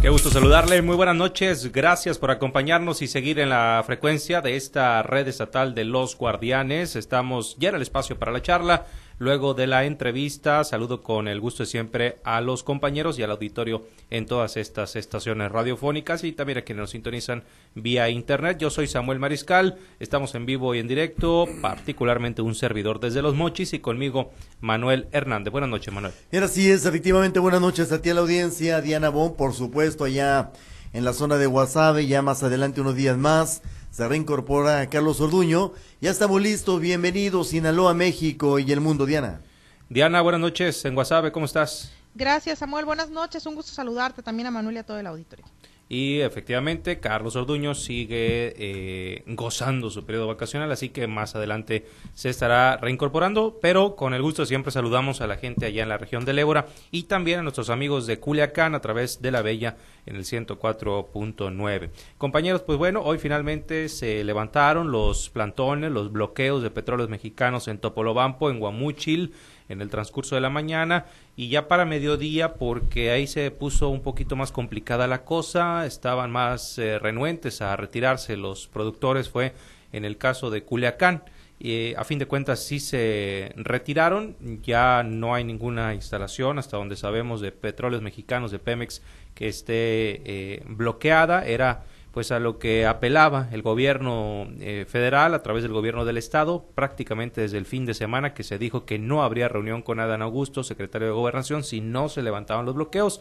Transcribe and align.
Qué 0.00 0.10
gusto 0.10 0.30
saludarle, 0.30 0.80
muy 0.80 0.94
buenas 0.94 1.16
noches, 1.16 1.72
gracias 1.72 2.18
por 2.18 2.30
acompañarnos 2.30 3.02
y 3.02 3.08
seguir 3.08 3.40
en 3.40 3.48
la 3.48 3.82
frecuencia 3.84 4.40
de 4.40 4.54
esta 4.54 5.02
red 5.02 5.26
estatal 5.26 5.74
de 5.74 5.84
los 5.84 6.16
guardianes. 6.16 6.94
Estamos 6.94 7.56
ya 7.58 7.70
en 7.70 7.74
el 7.74 7.82
espacio 7.82 8.16
para 8.16 8.30
la 8.30 8.40
charla. 8.40 8.86
Luego 9.20 9.52
de 9.52 9.66
la 9.66 9.84
entrevista, 9.84 10.62
saludo 10.62 11.02
con 11.02 11.26
el 11.26 11.40
gusto 11.40 11.64
de 11.64 11.68
siempre 11.68 12.18
a 12.22 12.40
los 12.40 12.62
compañeros 12.62 13.18
y 13.18 13.24
al 13.24 13.32
auditorio 13.32 13.84
en 14.10 14.26
todas 14.26 14.56
estas 14.56 14.94
estaciones 14.94 15.50
radiofónicas 15.50 16.22
y 16.22 16.30
también 16.30 16.58
a 16.58 16.62
quienes 16.62 16.82
nos 16.82 16.90
sintonizan 16.90 17.42
vía 17.74 18.08
internet. 18.10 18.58
Yo 18.58 18.70
soy 18.70 18.86
Samuel 18.86 19.18
Mariscal, 19.18 19.76
estamos 19.98 20.36
en 20.36 20.46
vivo 20.46 20.72
y 20.72 20.78
en 20.78 20.86
directo, 20.86 21.48
particularmente 21.60 22.42
un 22.42 22.54
servidor 22.54 23.00
desde 23.00 23.20
Los 23.20 23.34
Mochis 23.34 23.72
y 23.72 23.80
conmigo 23.80 24.30
Manuel 24.60 25.08
Hernández. 25.10 25.50
Buenas 25.50 25.70
noches, 25.70 25.92
Manuel. 25.92 26.12
Y 26.30 26.36
así 26.36 26.70
es, 26.70 26.86
efectivamente, 26.86 27.40
buenas 27.40 27.60
noches 27.60 27.90
a 27.90 28.00
ti 28.00 28.10
a 28.10 28.14
la 28.14 28.20
audiencia, 28.20 28.80
Diana 28.80 29.08
Bon, 29.08 29.34
por 29.34 29.52
supuesto, 29.52 30.04
allá 30.04 30.52
en 30.92 31.04
la 31.04 31.12
zona 31.12 31.38
de 31.38 31.46
Guasave, 31.46 32.06
ya 32.06 32.22
más 32.22 32.44
adelante 32.44 32.80
unos 32.80 32.94
días 32.94 33.18
más 33.18 33.62
se 33.90 34.06
reincorpora 34.06 34.88
Carlos 34.88 35.20
Orduño. 35.20 35.72
Ya 36.00 36.10
estamos 36.10 36.40
listos, 36.40 36.80
bienvenidos 36.80 37.48
Sinaloa, 37.48 37.94
México 37.94 38.58
y 38.58 38.70
el 38.70 38.80
mundo, 38.80 39.06
Diana. 39.06 39.40
Diana, 39.88 40.20
buenas 40.20 40.40
noches 40.40 40.84
en 40.84 40.94
Guasave, 40.94 41.32
¿cómo 41.32 41.46
estás? 41.46 41.92
Gracias, 42.14 42.58
Samuel, 42.58 42.84
buenas 42.84 43.10
noches, 43.10 43.46
un 43.46 43.54
gusto 43.54 43.72
saludarte 43.72 44.22
también 44.22 44.48
a 44.48 44.50
Manuel 44.50 44.76
y 44.76 44.78
a 44.78 44.84
todo 44.84 44.98
el 44.98 45.06
auditorio. 45.06 45.44
Y 45.88 46.20
efectivamente, 46.20 47.00
Carlos 47.00 47.34
Orduño 47.34 47.74
sigue 47.74 48.52
eh, 48.56 49.22
gozando 49.26 49.88
su 49.88 50.04
periodo 50.04 50.26
vacacional, 50.26 50.70
así 50.70 50.90
que 50.90 51.06
más 51.06 51.34
adelante 51.34 51.86
se 52.14 52.28
estará 52.28 52.76
reincorporando. 52.76 53.58
Pero 53.62 53.96
con 53.96 54.12
el 54.12 54.20
gusto 54.20 54.44
siempre 54.44 54.70
saludamos 54.70 55.22
a 55.22 55.26
la 55.26 55.36
gente 55.36 55.64
allá 55.64 55.82
en 55.82 55.88
la 55.88 55.96
región 55.96 56.26
del 56.26 56.38
Ébora 56.38 56.66
y 56.90 57.04
también 57.04 57.38
a 57.40 57.42
nuestros 57.42 57.70
amigos 57.70 58.06
de 58.06 58.20
Culiacán 58.20 58.74
a 58.74 58.80
través 58.80 59.22
de 59.22 59.30
la 59.30 59.40
Bella 59.40 59.76
en 60.04 60.16
el 60.16 60.24
104.9. 60.24 61.90
Compañeros, 62.18 62.62
pues 62.62 62.78
bueno, 62.78 63.02
hoy 63.02 63.18
finalmente 63.18 63.88
se 63.88 64.24
levantaron 64.24 64.90
los 64.90 65.30
plantones, 65.30 65.90
los 65.90 66.12
bloqueos 66.12 66.62
de 66.62 66.70
petróleos 66.70 67.08
mexicanos 67.08 67.66
en 67.68 67.78
Topolobampo, 67.78 68.50
en 68.50 68.58
Guamúchil 68.58 69.32
en 69.68 69.80
el 69.80 69.90
transcurso 69.90 70.34
de 70.34 70.40
la 70.40 70.50
mañana 70.50 71.06
y 71.36 71.48
ya 71.48 71.68
para 71.68 71.84
mediodía 71.84 72.54
porque 72.54 73.10
ahí 73.10 73.26
se 73.26 73.50
puso 73.50 73.88
un 73.88 74.02
poquito 74.02 74.36
más 74.36 74.52
complicada 74.52 75.06
la 75.06 75.24
cosa, 75.24 75.86
estaban 75.86 76.30
más 76.30 76.78
eh, 76.78 76.98
renuentes 76.98 77.60
a 77.60 77.76
retirarse 77.76 78.36
los 78.36 78.66
productores, 78.66 79.28
fue 79.28 79.52
en 79.92 80.04
el 80.04 80.18
caso 80.18 80.50
de 80.50 80.62
Culiacán. 80.62 81.22
y 81.58 81.94
a 81.94 82.04
fin 82.04 82.18
de 82.18 82.26
cuentas 82.26 82.64
sí 82.64 82.80
se 82.80 83.52
retiraron, 83.56 84.36
ya 84.62 85.02
no 85.02 85.34
hay 85.34 85.44
ninguna 85.44 85.94
instalación 85.94 86.58
hasta 86.58 86.76
donde 86.76 86.96
sabemos 86.96 87.40
de 87.40 87.52
petróleos 87.52 88.02
mexicanos 88.02 88.50
de 88.50 88.58
Pemex 88.58 89.02
que 89.34 89.48
esté 89.48 90.22
eh, 90.24 90.62
bloqueada, 90.66 91.46
era 91.46 91.84
pues 92.18 92.32
a 92.32 92.40
lo 92.40 92.58
que 92.58 92.84
apelaba 92.84 93.48
el 93.52 93.62
gobierno 93.62 94.48
eh, 94.58 94.86
federal 94.88 95.34
a 95.34 95.42
través 95.44 95.62
del 95.62 95.72
gobierno 95.72 96.04
del 96.04 96.16
estado 96.16 96.64
prácticamente 96.74 97.42
desde 97.42 97.58
el 97.58 97.64
fin 97.64 97.86
de 97.86 97.94
semana 97.94 98.34
que 98.34 98.42
se 98.42 98.58
dijo 98.58 98.84
que 98.84 98.98
no 98.98 99.22
habría 99.22 99.46
reunión 99.46 99.82
con 99.82 100.00
Adán 100.00 100.20
Augusto, 100.20 100.64
secretario 100.64 101.06
de 101.06 101.14
Gobernación, 101.14 101.62
si 101.62 101.80
no 101.80 102.08
se 102.08 102.22
levantaban 102.22 102.66
los 102.66 102.74
bloqueos 102.74 103.20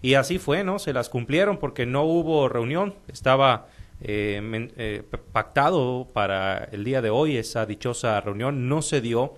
y 0.00 0.14
así 0.14 0.38
fue, 0.38 0.64
¿no? 0.64 0.78
Se 0.78 0.94
las 0.94 1.10
cumplieron 1.10 1.58
porque 1.58 1.84
no 1.84 2.04
hubo 2.04 2.48
reunión, 2.48 2.94
estaba 3.06 3.66
eh, 4.00 4.40
eh, 4.78 5.02
pactado 5.30 6.08
para 6.14 6.64
el 6.72 6.84
día 6.84 7.02
de 7.02 7.10
hoy 7.10 7.36
esa 7.36 7.66
dichosa 7.66 8.18
reunión, 8.22 8.66
no 8.66 8.80
se 8.80 9.02
dio 9.02 9.34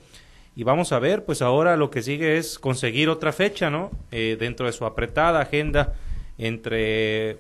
y 0.55 0.62
vamos 0.62 0.92
a 0.92 1.00
ver, 1.00 1.24
pues 1.24 1.42
ahora 1.42 1.77
lo 1.77 1.91
que 1.91 2.02
sigue 2.02 2.36
es 2.36 2.61
conseguir 2.61 3.08
otra 3.08 3.33
fecha, 3.33 3.70
¿no? 3.70 3.91
dentro 4.12 4.67
de 4.67 4.72
su 4.72 4.84
apretada 4.84 5.41
agenda 5.41 5.95
entre 6.39 7.39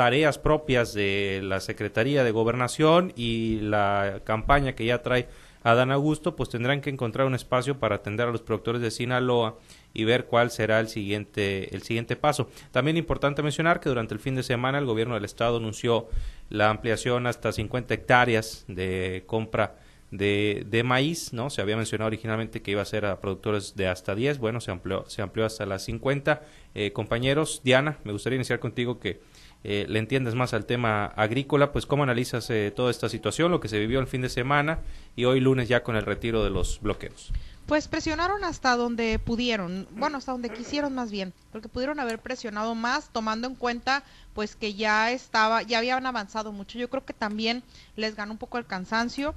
tareas 0.00 0.38
propias 0.38 0.94
de 0.94 1.42
la 1.44 1.60
Secretaría 1.60 2.24
de 2.24 2.30
Gobernación 2.30 3.12
y 3.16 3.60
la 3.60 4.22
campaña 4.24 4.74
que 4.74 4.86
ya 4.86 5.02
trae 5.02 5.28
Adán 5.62 5.92
Augusto, 5.92 6.36
pues 6.36 6.48
tendrán 6.48 6.80
que 6.80 6.88
encontrar 6.88 7.26
un 7.26 7.34
espacio 7.34 7.78
para 7.78 7.96
atender 7.96 8.26
a 8.26 8.30
los 8.30 8.40
productores 8.40 8.80
de 8.80 8.90
Sinaloa 8.90 9.58
y 9.92 10.04
ver 10.04 10.24
cuál 10.24 10.50
será 10.50 10.80
el 10.80 10.88
siguiente, 10.88 11.74
el 11.74 11.82
siguiente 11.82 12.16
paso. 12.16 12.48
También 12.70 12.96
importante 12.96 13.42
mencionar 13.42 13.78
que 13.78 13.90
durante 13.90 14.14
el 14.14 14.20
fin 14.20 14.34
de 14.36 14.42
semana 14.42 14.78
el 14.78 14.86
gobierno 14.86 15.16
del 15.16 15.26
estado 15.26 15.58
anunció 15.58 16.08
la 16.48 16.70
ampliación 16.70 17.26
hasta 17.26 17.52
50 17.52 17.92
hectáreas 17.92 18.64
de 18.68 19.24
compra 19.26 19.76
de, 20.10 20.64
de, 20.66 20.82
maíz, 20.82 21.34
¿no? 21.34 21.50
Se 21.50 21.60
había 21.60 21.76
mencionado 21.76 22.06
originalmente 22.06 22.62
que 22.62 22.70
iba 22.70 22.80
a 22.80 22.86
ser 22.86 23.04
a 23.04 23.20
productores 23.20 23.76
de 23.76 23.86
hasta 23.86 24.14
10, 24.14 24.38
bueno, 24.38 24.62
se 24.62 24.70
amplió, 24.70 25.04
se 25.08 25.20
amplió 25.20 25.44
hasta 25.44 25.66
las 25.66 25.84
50. 25.84 26.42
Eh, 26.74 26.92
compañeros, 26.92 27.60
Diana, 27.62 27.98
me 28.04 28.12
gustaría 28.12 28.36
iniciar 28.36 28.60
contigo 28.60 28.98
que 28.98 29.20
eh, 29.62 29.84
le 29.88 29.98
entiendes 29.98 30.34
más 30.34 30.54
al 30.54 30.64
tema 30.64 31.04
agrícola, 31.04 31.70
pues 31.72 31.84
cómo 31.84 32.02
analizas 32.02 32.48
eh, 32.50 32.72
toda 32.74 32.90
esta 32.90 33.08
situación, 33.08 33.50
lo 33.50 33.60
que 33.60 33.68
se 33.68 33.78
vivió 33.78 34.00
el 34.00 34.06
fin 34.06 34.22
de 34.22 34.30
semana 34.30 34.78
y 35.16 35.26
hoy 35.26 35.40
lunes 35.40 35.68
ya 35.68 35.82
con 35.82 35.96
el 35.96 36.06
retiro 36.06 36.42
de 36.42 36.50
los 36.50 36.80
bloqueos. 36.80 37.32
Pues 37.66 37.86
presionaron 37.86 38.42
hasta 38.42 38.74
donde 38.74 39.18
pudieron, 39.18 39.86
bueno, 39.92 40.18
hasta 40.18 40.32
donde 40.32 40.50
quisieron 40.50 40.94
más 40.94 41.10
bien, 41.10 41.34
porque 41.52 41.68
pudieron 41.68 42.00
haber 42.00 42.18
presionado 42.18 42.74
más 42.74 43.10
tomando 43.10 43.46
en 43.46 43.54
cuenta 43.54 44.02
pues 44.34 44.56
que 44.56 44.74
ya 44.74 45.12
estaba, 45.12 45.62
ya 45.62 45.78
habían 45.78 46.04
avanzado 46.06 46.52
mucho. 46.52 46.78
Yo 46.78 46.88
creo 46.88 47.04
que 47.04 47.12
también 47.12 47.62
les 47.96 48.16
ganó 48.16 48.32
un 48.32 48.38
poco 48.38 48.58
el 48.58 48.66
cansancio, 48.66 49.34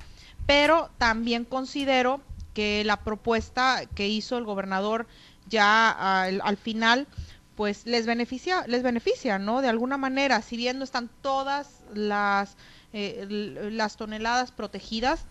pero 0.47 0.89
también 0.97 1.45
considero 1.45 2.21
que 2.53 2.83
la 2.85 3.03
propuesta 3.03 3.81
que 3.93 4.07
hizo 4.07 4.37
el 4.37 4.45
gobernador 4.45 5.05
ya 5.47 5.91
al 6.23 6.57
final 6.57 7.07
pues 7.55 7.85
les 7.85 8.05
beneficia, 8.05 8.65
les 8.67 8.83
beneficia, 8.83 9.39
¿no? 9.39 9.61
De 9.61 9.69
alguna 9.69 9.97
manera, 9.97 10.41
si 10.41 10.57
bien 10.57 10.77
no 10.77 10.83
están 10.83 11.09
todas 11.21 11.83
las, 11.93 12.57
eh, 12.91 13.25
las 13.71 13.97
toneladas 13.97 14.51
protegidas, 14.51 15.27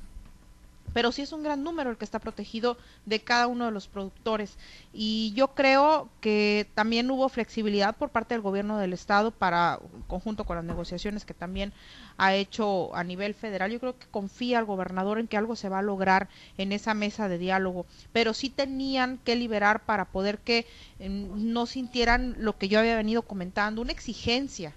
pero 0.93 1.13
sí 1.13 1.23
es 1.23 1.33
un 1.33 1.43
gran 1.43 1.63
número 1.63 1.91
el 1.91 1.97
que 1.97 2.05
está 2.05 2.19
protegido 2.19 2.77
de 3.07 3.21
cada 3.21 3.47
uno 3.47 3.65
de 3.67 3.71
los 3.71 3.89
productores. 3.89 4.57
Y 4.93 5.33
yo 5.35 5.49
creo 5.49 6.09
que 6.21 6.67
también 6.75 7.11
hubo 7.11 7.29
flexibilidad 7.29 7.97
por 7.97 8.11
parte 8.11 8.35
del 8.35 8.43
gobierno 8.43 8.79
del 8.79 8.93
estado 8.93 9.31
para, 9.31 9.81
conjunto 10.07 10.45
con 10.45 10.57
las 10.57 10.65
negociaciones 10.65 11.25
que 11.25 11.35
también 11.35 11.73
ha 12.19 12.35
hecho 12.35 12.95
a 12.95 13.05
nivel 13.05 13.35
federal, 13.35 13.71
yo 13.71 13.81
creo 13.81 13.99
que 13.99 14.07
confía 14.07 14.59
el 14.59 14.65
gobernador 14.65 15.19
en 15.19 15.29
que 15.29 15.37
algo 15.37 15.57
se 15.57 15.69
va 15.69 15.79
a 15.79 15.83
lograr 15.83 16.29
en 16.59 16.73
esa 16.73 16.95
mesa 16.95 17.29
de 17.29 17.39
diálogo, 17.39 17.87
pero 18.13 18.35
sí 18.35 18.51
tenían 18.51 19.19
que 19.19 19.35
liberar 19.35 19.85
para 19.85 20.05
poder 20.05 20.39
que 20.39 20.67
em, 20.99 21.53
no 21.53 21.67
sintieran 21.67 22.37
lo 22.39 22.57
que 22.59 22.69
yo 22.69 22.79
había 22.79 22.97
venido 22.97 23.23
comentando, 23.23 23.83
una 23.83 23.93
exigencia 23.93 24.75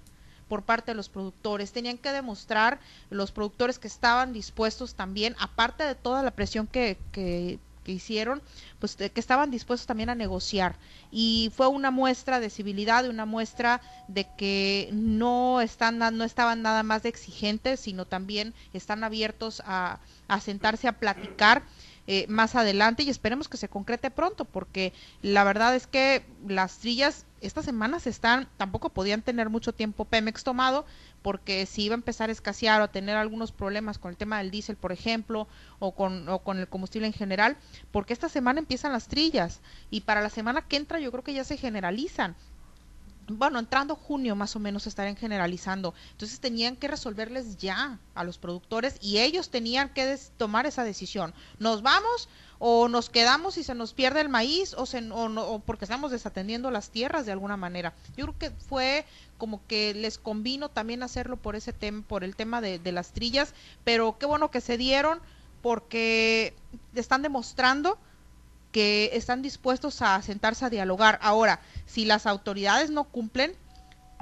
por 0.55 0.63
parte 0.63 0.91
de 0.91 0.95
los 0.95 1.09
productores. 1.09 1.73
Tenían 1.73 1.97
que 1.97 2.13
demostrar 2.13 2.79
los 3.09 3.33
productores 3.33 3.77
que 3.77 3.89
estaban 3.89 4.31
dispuestos 4.31 4.95
también, 4.95 5.35
aparte 5.38 5.83
de 5.83 5.95
toda 5.95 6.23
la 6.23 6.31
presión 6.31 6.66
que, 6.66 6.97
que, 7.11 7.59
hicieron, 7.88 8.41
pues 8.79 8.95
que 8.95 9.19
estaban 9.19 9.51
dispuestos 9.51 9.85
también 9.85 10.09
a 10.09 10.16
negociar. 10.16 10.77
Y 11.11 11.51
fue 11.53 11.67
una 11.67 11.91
muestra 11.91 12.39
de 12.39 12.49
civilidad, 12.49 13.05
una 13.09 13.25
muestra 13.25 13.81
de 14.07 14.25
que 14.38 14.88
no, 14.93 15.59
están, 15.59 15.97
no 15.97 16.23
estaban 16.23 16.61
nada 16.61 16.83
más 16.83 17.03
de 17.03 17.09
exigentes, 17.09 17.81
sino 17.81 18.05
también 18.05 18.53
están 18.72 19.03
abiertos 19.03 19.61
a, 19.66 19.99
a 20.29 20.39
sentarse 20.39 20.87
a 20.87 20.93
platicar 20.93 21.63
eh, 22.07 22.27
más 22.29 22.53
adelante 22.53 23.01
y 23.01 23.09
esperemos 23.09 23.49
que 23.49 23.57
se 23.57 23.67
concrete 23.67 24.11
pronto 24.11 24.45
porque 24.45 24.93
la 25.23 25.43
verdad 25.43 25.75
es 25.75 25.87
que 25.87 26.23
las 26.47 26.77
trillas 26.77 27.25
estas 27.45 27.66
semanas 27.66 28.07
están, 28.07 28.47
tampoco 28.57 28.89
podían 28.89 29.22
tener 29.22 29.50
mucho 29.50 29.73
tiempo 29.73 30.06
Pemex 30.06 30.44
tomado 30.44 30.85
porque 31.22 31.66
si 31.66 31.83
iba 31.83 31.95
a 31.95 31.97
empezar 31.97 32.29
a 32.29 32.31
escasear 32.31 32.81
o 32.81 32.85
a 32.85 32.91
tener 32.91 33.17
algunos 33.17 33.51
problemas 33.51 33.97
con 33.97 34.11
el 34.11 34.17
tema 34.17 34.38
del 34.38 34.51
diésel, 34.51 34.75
por 34.75 34.91
ejemplo, 34.91 35.47
o 35.79 35.94
con, 35.94 36.29
o 36.29 36.39
con 36.39 36.59
el 36.59 36.67
combustible 36.67 37.07
en 37.07 37.13
general, 37.13 37.57
porque 37.91 38.13
esta 38.13 38.29
semana 38.29 38.59
empiezan 38.59 38.91
las 38.91 39.07
trillas. 39.07 39.61
Y 39.89 40.01
para 40.01 40.22
la 40.22 40.29
semana 40.29 40.61
que 40.61 40.78
entra 40.78 41.00
yo 41.00 41.11
creo 41.11 41.23
que 41.23 41.34
ya 41.34 41.44
se 41.44 41.57
generalizan 41.57 42.35
bueno, 43.28 43.59
entrando 43.59 43.96
junio 43.96 44.36
más 44.36 44.56
o 44.56 44.59
menos 44.59 44.88
estarían 44.88 45.16
generalizando. 45.16 45.94
Entonces 46.11 46.40
tenían 46.40 46.76
que 46.76 46.88
resolverles 46.88 47.58
ya 47.58 47.99
a 48.14 48.23
los 48.23 48.38
productores 48.38 48.97
y 49.02 49.20
ellos 49.20 49.49
tenían 49.49 49.90
que 49.90 50.17
tomar 50.38 50.66
esa 50.66 50.84
decisión. 50.84 51.34
¿Nos 51.59 51.82
vamos 51.82 52.29
o 52.59 52.88
nos 52.88 53.09
quedamos 53.09 53.58
y 53.58 53.64
se 53.64 53.76
nos 53.76 53.94
pierde 53.94 54.22
el 54.22 54.29
maíz 54.29 54.73
o, 54.76 54.85
se, 54.85 55.09
o, 55.11 55.59
porque 55.66 55.85
estamos 55.85 56.11
desatendiendo 56.11 56.72
las 56.72 56.90
tierras 56.90 57.26
de 57.26 57.32
alguna 57.32 57.58
manera? 57.58 57.94
Yo 58.16 58.26
creo 58.26 58.38
que 58.38 58.52
fue 58.52 59.05
como 59.38 59.66
que 59.67 59.94
les 59.94 60.17
convino 60.17 60.70
también 60.70 61.03
hacerlo 61.03 61.38
por 61.38 61.55
ese 61.55 61.73
tema, 61.73 62.03
por 62.08 62.23
el 62.23 62.35
tema 62.35 62.61
de, 62.61 62.79
de 62.79 62.91
las 62.91 63.11
trillas, 63.11 63.53
pero 63.84 64.17
qué 64.20 64.26
bueno 64.26 64.52
que 64.52 64.61
se 64.61 64.78
dieron 64.78 65.20
porque 65.61 66.53
están 66.94 67.23
demostrando 67.23 67.97
que 68.75 69.11
están 69.13 69.41
dispuestos 69.41 70.01
a 70.01 70.22
sentarse 70.22 70.66
a 70.66 70.69
dialogar. 70.69 71.17
Ahora, 71.22 71.61
si 71.85 72.03
las 72.03 72.25
autoridades 72.25 72.89
no 72.89 73.05
cumplen, 73.05 73.53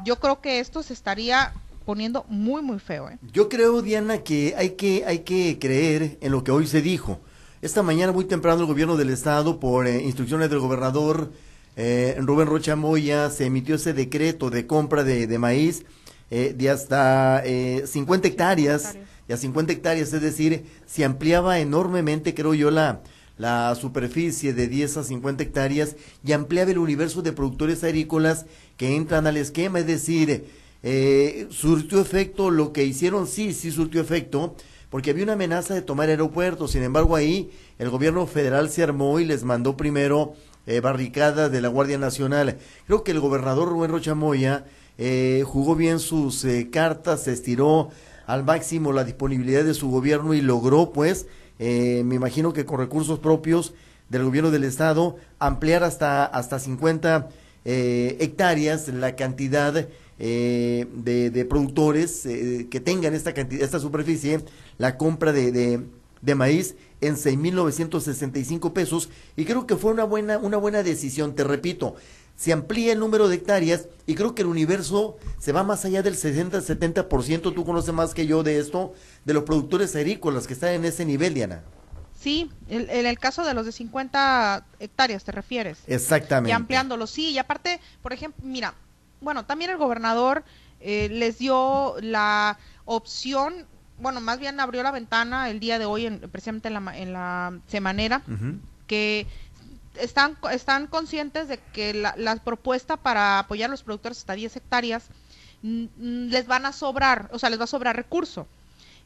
yo 0.05 0.19
creo 0.19 0.41
que 0.41 0.59
esto 0.59 0.83
se 0.83 0.93
estaría 0.93 1.53
poniendo 1.85 2.23
muy 2.29 2.61
muy 2.61 2.77
feo. 2.77 3.09
¿eh? 3.09 3.17
Yo 3.31 3.49
creo, 3.49 3.81
Diana, 3.81 4.19
que 4.19 4.53
hay 4.55 4.75
que 4.75 5.05
hay 5.07 5.21
que 5.21 5.57
creer 5.59 6.19
en 6.21 6.31
lo 6.31 6.43
que 6.43 6.51
hoy 6.51 6.67
se 6.67 6.83
dijo. 6.83 7.19
Esta 7.63 7.81
mañana 7.81 8.11
muy 8.11 8.25
temprano 8.25 8.61
el 8.61 8.67
gobierno 8.67 8.95
del 8.95 9.09
estado, 9.09 9.59
por 9.59 9.87
eh, 9.87 10.03
instrucciones 10.03 10.51
del 10.51 10.59
gobernador, 10.59 11.31
eh, 11.75 12.15
Rubén 12.19 12.47
Rocha 12.47 12.75
Moya 12.75 13.31
se 13.31 13.45
emitió 13.45 13.73
ese 13.73 13.93
decreto 13.93 14.51
de 14.51 14.67
compra 14.67 15.03
de, 15.03 15.25
de 15.25 15.39
maíz 15.39 15.83
eh, 16.29 16.53
de 16.55 16.69
hasta 16.69 17.41
eh, 17.43 17.85
50 17.87 18.27
hectáreas, 18.27 18.95
de 19.27 19.33
a 19.33 19.37
50 19.37 19.73
hectáreas, 19.73 20.13
es 20.13 20.21
decir, 20.21 20.65
se 20.85 21.03
ampliaba 21.03 21.57
enormemente, 21.57 22.35
creo 22.35 22.53
yo, 22.53 22.69
la, 22.69 23.01
la 23.37 23.73
superficie 23.75 24.53
de 24.53 24.67
10 24.67 24.97
a 24.97 25.03
50 25.03 25.43
hectáreas 25.43 25.95
y 26.23 26.31
ampliaba 26.31 26.71
el 26.71 26.77
universo 26.77 27.21
de 27.21 27.33
productores 27.33 27.83
agrícolas 27.83 28.45
que 28.77 28.95
entran 28.95 29.27
al 29.27 29.37
esquema, 29.37 29.79
es 29.79 29.87
decir, 29.87 30.45
eh, 30.83 31.47
surtió 31.49 31.99
efecto 31.99 32.51
lo 32.51 32.73
que 32.73 32.83
hicieron, 32.83 33.27
sí, 33.27 33.53
sí 33.53 33.71
surtió 33.71 34.01
efecto, 34.01 34.55
porque 34.89 35.11
había 35.11 35.23
una 35.23 35.33
amenaza 35.33 35.73
de 35.73 35.81
tomar 35.81 36.09
aeropuertos, 36.09 36.71
sin 36.71 36.83
embargo 36.83 37.15
ahí 37.15 37.49
el 37.79 37.89
gobierno 37.89 38.27
federal 38.27 38.69
se 38.69 38.83
armó 38.83 39.19
y 39.19 39.25
les 39.25 39.43
mandó 39.43 39.75
primero 39.75 40.35
eh, 40.65 40.79
barricadas 40.79 41.51
de 41.51 41.61
la 41.61 41.67
Guardia 41.67 41.97
Nacional. 41.97 42.57
Creo 42.85 43.03
que 43.03 43.11
el 43.11 43.19
gobernador 43.19 43.67
Rubén 43.67 43.91
Rochamoya 43.91 44.65
eh, 44.97 45.43
jugó 45.45 45.75
bien 45.75 45.99
sus 45.99 46.45
eh, 46.45 46.69
cartas, 46.71 47.23
se 47.23 47.33
estiró 47.33 47.89
al 48.27 48.43
máximo 48.43 48.93
la 48.93 49.03
disponibilidad 49.03 49.63
de 49.63 49.73
su 49.73 49.89
gobierno 49.89 50.33
y 50.33 50.41
logró, 50.41 50.91
pues, 50.93 51.27
eh, 51.59 52.03
me 52.05 52.15
imagino 52.15 52.53
que 52.53 52.65
con 52.65 52.79
recursos 52.79 53.19
propios 53.19 53.73
del 54.09 54.23
gobierno 54.23 54.51
del 54.51 54.63
estado, 54.63 55.17
ampliar 55.39 55.83
hasta, 55.83 56.25
hasta 56.25 56.59
50 56.59 57.29
eh, 57.65 58.17
hectáreas 58.19 58.87
la 58.89 59.15
cantidad 59.15 59.87
eh, 60.19 60.87
de, 60.93 61.29
de, 61.31 61.45
productores 61.45 62.25
eh, 62.25 62.67
que 62.69 62.79
tengan 62.79 63.13
esta 63.13 63.33
cantidad, 63.33 63.63
esta 63.63 63.79
superficie, 63.79 64.41
la 64.77 64.97
compra 64.97 65.31
de, 65.31 65.51
de, 65.51 65.79
de 66.21 66.35
maíz 66.35 66.75
en 67.01 67.15
6.965 67.15 68.73
pesos. 68.73 69.09
Y 69.35 69.45
creo 69.45 69.65
que 69.65 69.75
fue 69.75 69.91
una 69.91 70.03
buena, 70.03 70.37
una 70.37 70.57
buena 70.57 70.83
decisión, 70.83 71.35
te 71.35 71.43
repito, 71.43 71.95
se 72.35 72.51
amplía 72.51 72.93
el 72.93 72.99
número 72.99 73.27
de 73.27 73.35
hectáreas 73.35 73.87
y 74.05 74.15
creo 74.15 74.35
que 74.35 74.41
el 74.41 74.47
universo 74.47 75.17
se 75.39 75.51
va 75.51 75.63
más 75.63 75.85
allá 75.85 76.01
del 76.01 76.15
60-70%, 76.15 77.53
tú 77.53 77.65
conoces 77.65 77.93
más 77.93 78.13
que 78.13 78.25
yo 78.25 78.43
de 78.43 78.59
esto, 78.59 78.93
de 79.25 79.33
los 79.33 79.43
productores 79.43 79.95
agrícolas 79.95 80.47
que 80.47 80.53
están 80.53 80.71
en 80.71 80.85
ese 80.85 81.05
nivel, 81.05 81.33
Diana. 81.33 81.63
Sí, 82.19 82.49
en 82.69 82.89
el, 82.89 83.05
el, 83.05 83.19
caso 83.19 83.43
de 83.43 83.53
los 83.53 83.65
de 83.65 83.71
50 83.73 84.65
hectáreas, 84.79 85.23
¿te 85.23 85.31
refieres? 85.33 85.79
Exactamente. 85.87 86.49
Y 86.49 86.53
ampliándolo, 86.53 87.05
sí, 87.05 87.31
y 87.31 87.37
aparte, 87.37 87.81
por 88.01 88.13
ejemplo, 88.13 88.43
mira, 88.45 88.73
bueno, 89.19 89.45
también 89.45 89.71
el 89.71 89.77
gobernador 89.77 90.43
eh, 90.79 91.09
les 91.09 91.37
dio 91.39 91.95
la 92.01 92.57
opción, 92.85 93.65
bueno, 93.99 94.21
más 94.21 94.39
bien 94.39 94.59
abrió 94.59 94.83
la 94.83 94.91
ventana 94.91 95.49
el 95.49 95.59
día 95.59 95.79
de 95.79 95.85
hoy, 95.85 96.05
en, 96.05 96.19
precisamente 96.19 96.67
en 96.67 96.73
la, 96.73 96.97
en 96.97 97.13
la 97.13 97.59
semanera, 97.67 98.21
uh 98.27 98.31
-huh. 98.31 98.59
que 98.87 99.27
están, 99.95 100.37
están 100.51 100.87
conscientes 100.87 101.47
de 101.47 101.57
que 101.57 101.93
la, 101.93 102.13
la, 102.17 102.35
propuesta 102.37 102.97
para 102.97 103.39
apoyar 103.39 103.69
a 103.69 103.71
los 103.71 103.83
productores 103.83 104.19
hasta 104.19 104.33
10 104.33 104.55
hectáreas 104.55 105.09
les 105.63 106.47
van 106.47 106.65
a 106.65 106.73
sobrar, 106.73 107.29
o 107.31 107.39
sea, 107.39 107.49
les 107.49 107.59
va 107.59 107.63
a 107.63 107.67
sobrar 107.67 107.95
recurso. 107.95 108.47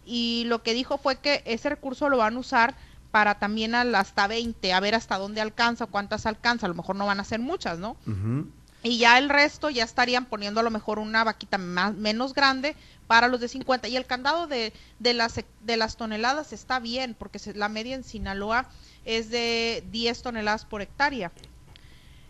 Y 0.06 0.45
lo 0.48 0.63
que 0.63 0.74
dijo 0.74 0.98
fue 0.98 1.18
que 1.18 1.44
ese 1.45 1.69
recurso 1.69 2.10
lo 2.10 2.18
van 2.18 2.36
a 2.36 2.39
usar 2.39 2.75
para 3.12 3.39
también 3.39 3.75
al 3.75 3.94
hasta 3.95 4.28
20, 4.28 4.74
a 4.74 4.80
ver 4.80 4.95
hasta 4.95 5.18
dónde 5.18 5.42
alcanza, 5.42 5.86
cuántas 5.86 6.25
alcanza, 6.25 6.66
a 6.66 6.69
lo 6.69 6.75
mejor 6.75 6.95
no 6.95 7.06
van 7.06 7.19
a 7.19 7.24
ser 7.24 7.40
muchas, 7.40 7.78
¿no? 7.80 7.98
Uh. 8.06 8.45
Y 8.88 9.00
ya 9.00 9.18
el 9.18 9.28
resto 9.28 9.69
ya 9.69 9.84
estarían 9.84 10.28
poniendo 10.28 10.62
a 10.62 10.63
lo 10.63 10.72
mejor 10.72 10.98
una 10.98 11.25
vaquita 11.25 11.57
más, 11.57 11.94
menos 11.94 12.34
grande 12.34 12.74
para 13.06 13.28
los 13.28 13.42
de 13.42 13.50
50. 13.50 13.89
Y 13.89 13.98
el 13.98 14.06
candado 14.06 14.48
de, 14.48 14.72
de, 15.00 15.13
las, 15.13 15.42
de 15.62 15.75
las 15.75 15.98
toneladas 15.98 16.54
está 16.54 16.80
bien, 16.80 17.13
porque 17.13 17.38
se, 17.38 17.54
la 17.54 17.68
media 17.68 17.95
en 17.95 18.06
Sinaloa 18.06 18.69
es 19.04 19.30
de 19.30 19.84
10 19.92 20.22
toneladas 20.22 20.63
por 20.63 20.81
hectárea. 20.81 21.34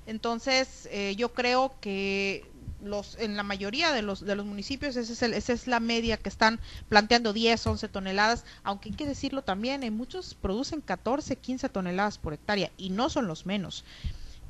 Entonces, 0.08 0.90
eh, 0.92 1.14
yo 1.16 1.32
creo 1.32 1.76
que 1.80 2.50
los 2.84 3.18
en 3.20 3.38
la 3.38 3.44
mayoría 3.44 3.92
de 3.92 4.02
los 4.02 4.24
de 4.24 4.36
los 4.36 4.46
municipios 4.46 4.96
ese 4.96 5.14
es 5.14 5.22
el, 5.24 5.34
esa 5.34 5.54
es 5.54 5.66
la 5.66 5.80
media 5.80 6.18
que 6.18 6.30
están 6.30 6.60
planteando 6.90 7.34
10, 7.34 7.68
11 7.68 7.88
toneladas, 7.88 8.46
aunque 8.64 8.90
hay 8.90 8.96
que 8.96 9.06
decirlo 9.06 9.44
también, 9.44 9.84
en 9.84 9.96
muchos 9.96 10.34
producen 10.34 10.82
14, 10.82 11.36
15 11.36 11.70
toneladas 11.70 12.18
por 12.18 12.34
hectárea 12.34 12.72
y 12.78 12.90
no 12.90 13.10
son 13.10 13.28
los 13.28 13.46
menos. 13.46 13.84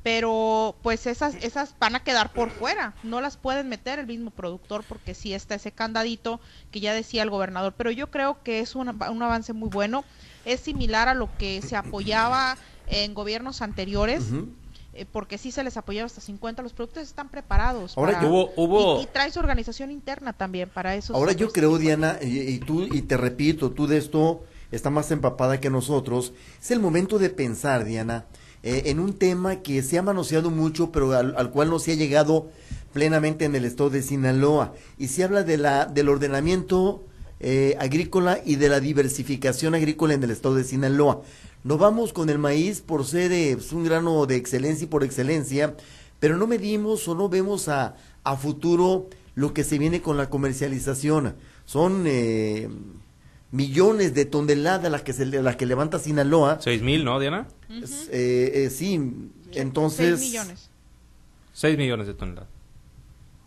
Pero 0.02 0.76
pues 0.82 1.06
esas 1.06 1.34
esas 1.36 1.74
van 1.78 1.96
a 1.96 2.04
quedar 2.04 2.32
por 2.32 2.50
fuera, 2.50 2.94
no 3.02 3.20
las 3.20 3.36
pueden 3.36 3.68
meter 3.68 3.98
el 3.98 4.06
mismo 4.06 4.30
productor 4.30 4.84
porque 4.88 5.14
sí 5.14 5.34
está 5.34 5.56
ese 5.56 5.72
candadito 5.72 6.40
que 6.70 6.80
ya 6.80 6.94
decía 6.94 7.22
el 7.22 7.30
gobernador, 7.30 7.74
pero 7.76 7.90
yo 7.90 8.10
creo 8.10 8.42
que 8.42 8.60
es 8.60 8.74
un, 8.74 8.88
un 8.88 9.22
avance 9.22 9.52
muy 9.52 9.68
bueno, 9.68 10.04
es 10.44 10.60
similar 10.60 11.08
a 11.08 11.14
lo 11.14 11.28
que 11.36 11.60
se 11.62 11.76
apoyaba 11.76 12.56
en 12.86 13.12
gobiernos 13.14 13.60
anteriores. 13.60 14.30
Uh 14.30 14.36
-huh 14.36 14.48
porque 15.12 15.38
sí 15.38 15.50
se 15.50 15.62
les 15.62 15.76
apoyaba 15.76 16.06
hasta 16.06 16.20
50, 16.20 16.62
los 16.62 16.72
productores 16.72 17.08
están 17.08 17.28
preparados. 17.28 17.96
Ahora 17.96 18.14
para, 18.14 18.26
hubo, 18.26 18.52
hubo... 18.56 19.00
Y, 19.00 19.04
y, 19.04 19.06
trae 19.06 19.30
su 19.30 19.38
organización 19.38 19.90
interna 19.90 20.32
también 20.32 20.68
para 20.68 20.94
eso. 20.96 21.14
Ahora 21.14 21.32
yo 21.32 21.52
creo, 21.52 21.78
Diana, 21.78 22.18
y, 22.20 22.40
y, 22.40 22.58
tú, 22.58 22.82
y 22.82 23.02
te 23.02 23.16
repito, 23.16 23.70
tú 23.70 23.86
de 23.86 23.98
esto 23.98 24.44
está 24.70 24.90
más 24.90 25.10
empapada 25.10 25.60
que 25.60 25.70
nosotros, 25.70 26.32
es 26.60 26.70
el 26.70 26.80
momento 26.80 27.18
de 27.18 27.30
pensar, 27.30 27.84
Diana, 27.84 28.26
eh, 28.62 28.82
en 28.86 28.98
un 28.98 29.14
tema 29.14 29.56
que 29.56 29.82
se 29.82 29.98
ha 29.98 30.02
manoseado 30.02 30.50
mucho, 30.50 30.90
pero 30.90 31.12
al, 31.12 31.34
al, 31.36 31.50
cual 31.50 31.70
no 31.70 31.78
se 31.78 31.92
ha 31.92 31.94
llegado 31.94 32.48
plenamente 32.92 33.44
en 33.44 33.54
el 33.54 33.64
estado 33.64 33.90
de 33.90 34.02
Sinaloa, 34.02 34.74
y 34.98 35.08
se 35.08 35.24
habla 35.24 35.44
de 35.44 35.58
la, 35.58 35.86
del 35.86 36.08
ordenamiento 36.08 37.04
eh, 37.40 37.76
agrícola 37.78 38.40
y 38.44 38.56
de 38.56 38.68
la 38.68 38.80
diversificación 38.80 39.74
agrícola 39.74 40.14
en 40.14 40.24
el 40.24 40.30
estado 40.32 40.56
de 40.56 40.64
Sinaloa. 40.64 41.22
Nos 41.62 41.78
vamos 41.78 42.12
con 42.12 42.30
el 42.30 42.38
maíz 42.38 42.80
por 42.80 43.04
ser 43.04 43.30
eh, 43.30 43.54
pues, 43.54 43.72
un 43.72 43.84
grano 43.84 44.26
de 44.26 44.36
excelencia 44.36 44.84
y 44.84 44.88
por 44.88 45.04
excelencia, 45.04 45.76
pero 46.18 46.36
no 46.36 46.48
medimos 46.48 47.06
o 47.06 47.14
no 47.14 47.28
vemos 47.28 47.68
a, 47.68 47.94
a 48.24 48.36
futuro 48.36 49.08
lo 49.36 49.54
que 49.54 49.62
se 49.62 49.78
viene 49.78 50.02
con 50.02 50.16
la 50.16 50.30
comercialización. 50.30 51.36
Son 51.64 52.04
millones 53.50 54.14
de 54.14 54.24
toneladas 54.24 54.90
las 54.90 55.02
que, 55.02 55.12
se, 55.12 55.26
las 55.26 55.56
que 55.56 55.66
levanta 55.66 55.98
Sinaloa. 55.98 56.58
¿Seis 56.60 56.82
mil, 56.82 57.04
no, 57.04 57.18
Diana? 57.18 57.48
Uh 57.68 57.72
-huh. 57.72 58.08
eh, 58.12 58.68
sí, 58.70 59.00
entonces... 59.52 60.20
Seis 60.20 60.32
millones. 60.32 60.70
Seis 61.52 61.78
millones 61.78 62.06
de 62.06 62.14
toneladas. 62.14 62.48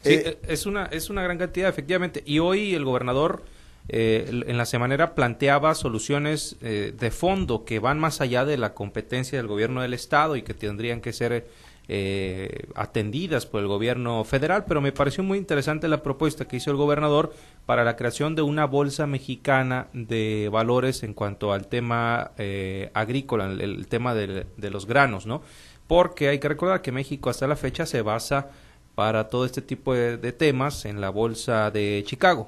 Sí, 0.04 0.14
eh, 0.14 0.40
es, 0.48 0.66
una, 0.66 0.86
es 0.86 1.10
una 1.10 1.22
gran 1.22 1.38
cantidad, 1.38 1.70
efectivamente. 1.70 2.24
Y 2.26 2.40
hoy 2.40 2.74
el 2.74 2.84
gobernador 2.84 3.44
eh, 3.88 4.44
en 4.48 4.58
la 4.58 4.66
semanera 4.66 5.14
planteaba 5.16 5.76
soluciones 5.76 6.56
eh, 6.62 6.94
de 6.98 7.12
fondo 7.12 7.66
que 7.66 7.80
van 7.80 8.00
más 8.00 8.20
allá 8.20 8.44
de 8.46 8.58
la 8.58 8.74
competencia 8.74 9.38
del 9.38 9.48
gobierno 9.48 9.82
del 9.82 9.94
estado 9.94 10.36
y 10.36 10.42
que 10.42 10.54
tendrían 10.54 11.02
que 11.02 11.14
ser 11.14 11.48
eh, 11.94 12.68
atendidas 12.74 13.46
por 13.46 13.60
el 13.60 13.68
gobierno 13.68 14.24
federal, 14.24 14.64
pero 14.66 14.80
me 14.80 14.94
pareció 14.94 15.26
muy 15.26 15.38
interesante 15.38 15.90
la 15.90 16.02
propuesta 16.02 16.46
que 16.48 16.56
hizo 16.56 16.72
el 16.72 16.78
gobernador 16.78 17.34
para 17.66 17.84
la 17.84 17.98
creación 17.98 18.34
de 18.34 18.44
una 18.44 18.64
bolsa 18.64 19.08
mexicana 19.08 19.88
de 19.92 20.48
valores 20.50 21.04
en 21.04 21.14
cuanto 21.14 21.52
al 21.52 21.68
tema 21.68 22.32
eh, 22.38 22.92
agrícola, 22.94 23.48
el, 23.48 23.60
el 23.60 23.88
tema 23.88 24.16
de, 24.16 24.46
de, 24.56 24.70
los 24.70 24.86
granos, 24.88 25.26
¿no? 25.26 25.42
Porque 25.88 26.30
hay 26.30 26.40
que 26.40 26.48
recordar 26.48 26.82
que 26.82 26.94
México 26.94 27.30
hasta 27.30 27.46
la 27.46 27.58
fecha 27.58 27.86
se 27.86 28.02
basa 28.02 28.52
para 28.96 29.28
todo 29.28 29.44
este 29.44 29.62
tipo 29.62 29.94
de, 29.94 30.16
de 30.16 30.32
temas 30.32 30.86
en 30.86 31.02
la 31.02 31.10
bolsa 31.10 31.72
de 31.72 32.04
Chicago 32.08 32.48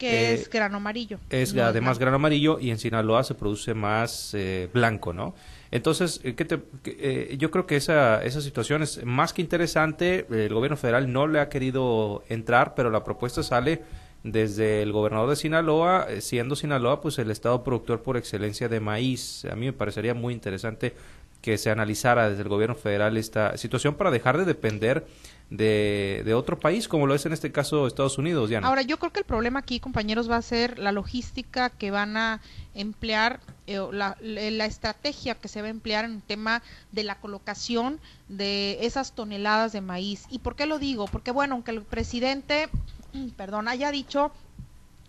que 0.00 0.30
eh, 0.30 0.34
es 0.34 0.50
grano 0.50 0.78
amarillo. 0.78 1.20
Es 1.28 1.54
no 1.54 1.62
además 1.62 1.98
grano 1.98 2.16
amarillo 2.16 2.58
y 2.58 2.70
en 2.70 2.78
Sinaloa 2.78 3.22
se 3.22 3.34
produce 3.34 3.74
más 3.74 4.32
eh, 4.34 4.68
blanco, 4.72 5.12
¿no? 5.12 5.34
Entonces, 5.70 6.20
¿qué 6.36 6.44
te, 6.44 6.60
eh, 6.84 7.36
yo 7.38 7.50
creo 7.50 7.66
que 7.66 7.76
esa, 7.76 8.22
esa 8.24 8.40
situación 8.40 8.82
es 8.82 9.04
más 9.04 9.32
que 9.32 9.42
interesante. 9.42 10.26
El 10.30 10.52
gobierno 10.52 10.76
federal 10.76 11.12
no 11.12 11.26
le 11.26 11.40
ha 11.40 11.48
querido 11.48 12.24
entrar, 12.28 12.74
pero 12.74 12.90
la 12.90 13.04
propuesta 13.04 13.42
sale 13.42 13.82
desde 14.22 14.82
el 14.82 14.92
gobernador 14.92 15.30
de 15.30 15.36
Sinaloa, 15.36 16.06
siendo 16.20 16.56
Sinaloa 16.56 17.00
pues 17.00 17.18
el 17.18 17.30
estado 17.30 17.62
productor 17.62 18.02
por 18.02 18.16
excelencia 18.16 18.68
de 18.68 18.80
maíz. 18.80 19.44
A 19.50 19.54
mí 19.54 19.66
me 19.66 19.72
parecería 19.72 20.12
muy 20.12 20.34
interesante 20.34 20.94
que 21.40 21.56
se 21.56 21.70
analizara 21.70 22.28
desde 22.28 22.42
el 22.42 22.48
gobierno 22.48 22.74
federal 22.74 23.16
esta 23.16 23.56
situación 23.56 23.94
para 23.94 24.10
dejar 24.10 24.38
de 24.38 24.44
depender 24.44 25.06
de, 25.50 26.32
otro 26.34 26.58
país, 26.58 26.86
como 26.86 27.06
lo 27.06 27.14
es 27.14 27.26
en 27.26 27.32
este 27.32 27.50
caso 27.50 27.86
Estados 27.86 28.18
Unidos, 28.18 28.48
Diana. 28.48 28.68
Ahora, 28.68 28.82
yo 28.82 28.98
creo 28.98 29.12
que 29.12 29.20
el 29.20 29.26
problema 29.26 29.58
aquí, 29.58 29.80
compañeros, 29.80 30.30
va 30.30 30.36
a 30.36 30.42
ser 30.42 30.78
la 30.78 30.92
logística 30.92 31.70
que 31.70 31.90
van 31.90 32.16
a 32.16 32.40
emplear, 32.74 33.40
eh, 33.66 33.80
la, 33.90 34.16
estrategia 34.64 35.34
que 35.34 35.48
se 35.48 35.60
va 35.60 35.66
a 35.66 35.70
emplear 35.70 36.04
en 36.04 36.12
el 36.12 36.22
tema 36.22 36.62
de 36.92 37.02
la 37.02 37.16
colocación 37.16 38.00
de 38.28 38.78
esas 38.82 39.12
toneladas 39.12 39.72
de 39.72 39.80
maíz. 39.80 40.24
¿Y 40.30 40.38
por 40.38 40.54
qué 40.54 40.66
lo 40.66 40.78
digo? 40.78 41.06
Porque, 41.08 41.32
bueno, 41.32 41.56
aunque 41.56 41.72
el 41.72 41.82
presidente, 41.82 42.68
perdón, 43.36 43.66
haya 43.66 43.90
dicho 43.90 44.30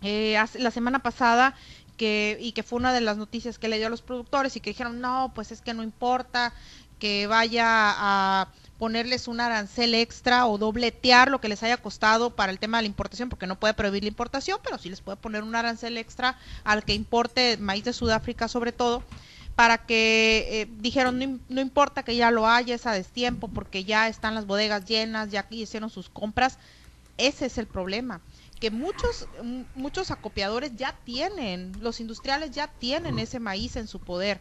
eh, 0.02 0.36
la 0.58 0.70
semana 0.72 0.98
pasada 0.98 1.54
que, 1.96 2.36
y 2.40 2.50
que 2.50 2.64
fue 2.64 2.80
una 2.80 2.92
de 2.92 3.00
las 3.00 3.16
noticias 3.16 3.60
que 3.60 3.68
le 3.68 3.78
dio 3.78 3.86
a 3.86 3.90
los 3.90 4.02
productores 4.02 4.56
y 4.56 4.60
que 4.60 4.70
dijeron, 4.70 5.00
no, 5.00 5.30
pues 5.36 5.52
es 5.52 5.60
que 5.60 5.72
no 5.72 5.84
importa 5.84 6.52
que 6.98 7.28
vaya 7.28 7.64
a 7.66 8.48
ponerles 8.82 9.28
un 9.28 9.40
arancel 9.40 9.94
extra 9.94 10.44
o 10.48 10.58
dobletear 10.58 11.30
lo 11.30 11.40
que 11.40 11.48
les 11.48 11.62
haya 11.62 11.76
costado 11.76 12.30
para 12.30 12.50
el 12.50 12.58
tema 12.58 12.78
de 12.78 12.82
la 12.82 12.88
importación, 12.88 13.28
porque 13.28 13.46
no 13.46 13.54
puede 13.54 13.74
prohibir 13.74 14.02
la 14.02 14.08
importación, 14.08 14.58
pero 14.60 14.76
sí 14.76 14.90
les 14.90 15.00
puede 15.00 15.16
poner 15.16 15.44
un 15.44 15.54
arancel 15.54 15.96
extra 15.98 16.36
al 16.64 16.82
que 16.82 16.92
importe 16.92 17.58
maíz 17.58 17.84
de 17.84 17.92
Sudáfrica 17.92 18.48
sobre 18.48 18.72
todo. 18.72 19.04
para 19.54 19.78
que 19.86 20.48
eh, 20.50 20.68
dijeron 20.80 21.16
no, 21.16 21.38
no, 21.48 21.60
importa 21.60 22.02
que 22.02 22.16
ya 22.16 22.32
lo 22.32 22.48
haya, 22.48 22.74
es 22.74 22.84
a 22.84 22.92
destiempo 22.92 23.46
porque 23.46 23.84
ya 23.84 24.08
están 24.08 24.34
las 24.34 24.46
bodegas 24.46 24.84
llenas, 24.84 25.30
ya 25.30 25.46
hicieron 25.50 25.88
sus 25.88 26.08
compras. 26.08 26.58
Ese 27.18 27.46
es 27.46 27.58
el 27.58 27.68
problema 27.68 28.20
que 28.58 28.72
muchos 28.72 29.28
muchos 29.76 30.10
acopiadores 30.10 30.74
ya 30.74 30.96
tienen, 31.04 31.70
los 31.80 32.00
industriales 32.00 32.50
ya 32.50 32.66
tienen 32.66 33.20
ese 33.20 33.38
maíz 33.38 33.76
en 33.76 33.86
su 33.86 34.00
poder. 34.00 34.40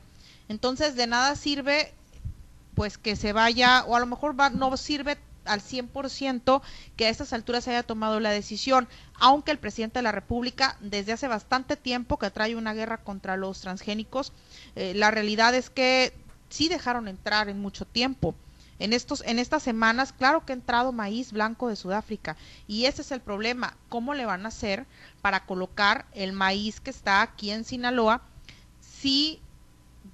Entonces, 0.50 0.96
de 0.96 1.06
nada 1.06 1.36
sirve 1.36 1.94
pues 2.82 2.98
que 2.98 3.16
se 3.16 3.32
vaya 3.32 3.84
o 3.86 3.96
a 3.96 4.00
lo 4.00 4.08
mejor 4.08 4.40
va, 4.40 4.50
no 4.50 4.76
sirve 4.76 5.16
al 5.46 5.62
100% 5.62 6.64
que 6.96 7.06
a 7.06 7.10
estas 7.10 7.32
alturas 7.32 7.68
haya 7.68 7.84
tomado 7.84 8.20
la 8.20 8.32
decisión, 8.32 8.88
aunque 9.14 9.52
el 9.52 9.60
presidente 9.60 10.00
de 10.00 10.04
la 10.04 10.12
República 10.12 10.78
desde 10.80 11.12
hace 11.12 11.28
bastante 11.28 11.78
tiempo 11.78 12.18
que 12.18 12.32
trae 12.32 12.56
una 12.56 12.74
guerra 12.74 12.98
contra 12.98 13.38
los 13.38 13.62
transgénicos, 13.62 14.34
eh, 14.76 14.94
la 14.96 15.12
realidad 15.12 15.54
es 15.54 15.70
que 15.70 16.12
sí 16.50 16.70
dejaron 16.70 17.08
entrar 17.08 17.50
en 17.50 17.62
mucho 17.62 17.86
tiempo. 17.86 18.34
En, 18.80 18.94
estos, 18.94 19.22
en 19.28 19.38
estas 19.38 19.62
semanas, 19.62 20.12
claro 20.12 20.44
que 20.44 20.54
ha 20.54 20.56
entrado 20.56 20.92
maíz 20.92 21.34
blanco 21.34 21.68
de 21.68 21.76
Sudáfrica 21.76 22.36
y 22.68 22.86
ese 22.86 23.04
es 23.04 23.12
el 23.12 23.22
problema. 23.22 23.78
¿Cómo 23.90 24.16
le 24.16 24.26
van 24.26 24.46
a 24.46 24.50
hacer 24.50 24.88
para 25.22 25.46
colocar 25.46 26.08
el 26.16 26.34
maíz 26.34 26.80
que 26.80 26.90
está 26.90 27.22
aquí 27.22 27.52
en 27.52 27.64
Sinaloa 27.64 28.24
si 28.80 29.40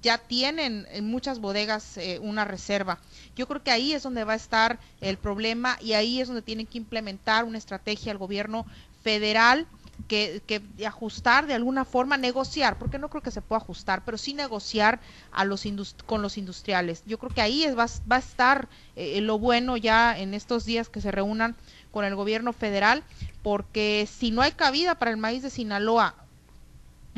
ya 0.02 0.18
tienen 0.18 0.86
en 0.90 1.10
muchas 1.10 1.40
bodegas 1.40 1.96
eh, 1.96 2.18
una 2.20 2.44
reserva. 2.44 2.98
Yo 3.36 3.46
creo 3.46 3.62
que 3.62 3.70
ahí 3.70 3.92
es 3.92 4.02
donde 4.02 4.24
va 4.24 4.34
a 4.34 4.36
estar 4.36 4.78
el 5.00 5.16
problema 5.16 5.78
y 5.80 5.94
ahí 5.94 6.20
es 6.20 6.28
donde 6.28 6.42
tienen 6.42 6.66
que 6.66 6.78
implementar 6.78 7.44
una 7.44 7.58
estrategia 7.58 8.12
al 8.12 8.18
gobierno 8.18 8.66
federal 9.02 9.66
que, 10.06 10.42
que 10.46 10.62
ajustar 10.86 11.46
de 11.46 11.54
alguna 11.54 11.84
forma, 11.84 12.16
negociar, 12.16 12.78
porque 12.78 12.98
no 12.98 13.08
creo 13.08 13.22
que 13.22 13.30
se 13.30 13.42
pueda 13.42 13.60
ajustar, 13.60 14.04
pero 14.04 14.16
sí 14.16 14.32
negociar 14.32 15.00
a 15.32 15.44
los 15.44 15.66
con 16.06 16.22
los 16.22 16.38
industriales. 16.38 17.02
Yo 17.04 17.18
creo 17.18 17.32
que 17.32 17.40
ahí 17.40 17.64
es, 17.64 17.76
va, 17.76 17.86
va 18.10 18.16
a 18.16 18.20
estar 18.20 18.68
eh, 18.94 19.20
lo 19.20 19.38
bueno 19.38 19.76
ya 19.76 20.16
en 20.16 20.34
estos 20.34 20.64
días 20.64 20.88
que 20.88 21.00
se 21.00 21.10
reúnan 21.10 21.56
con 21.90 22.04
el 22.04 22.14
gobierno 22.14 22.52
federal, 22.52 23.02
porque 23.42 24.08
si 24.10 24.30
no 24.30 24.42
hay 24.42 24.52
cabida 24.52 24.94
para 24.94 25.10
el 25.10 25.16
maíz 25.16 25.42
de 25.42 25.50
Sinaloa 25.50 26.14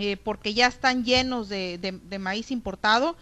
eh, 0.00 0.16
porque 0.22 0.54
ya 0.54 0.66
están 0.66 1.04
llenos 1.04 1.48
de, 1.48 1.78
de, 1.78 2.18
maíz 2.18 2.50
importado, 2.50 3.16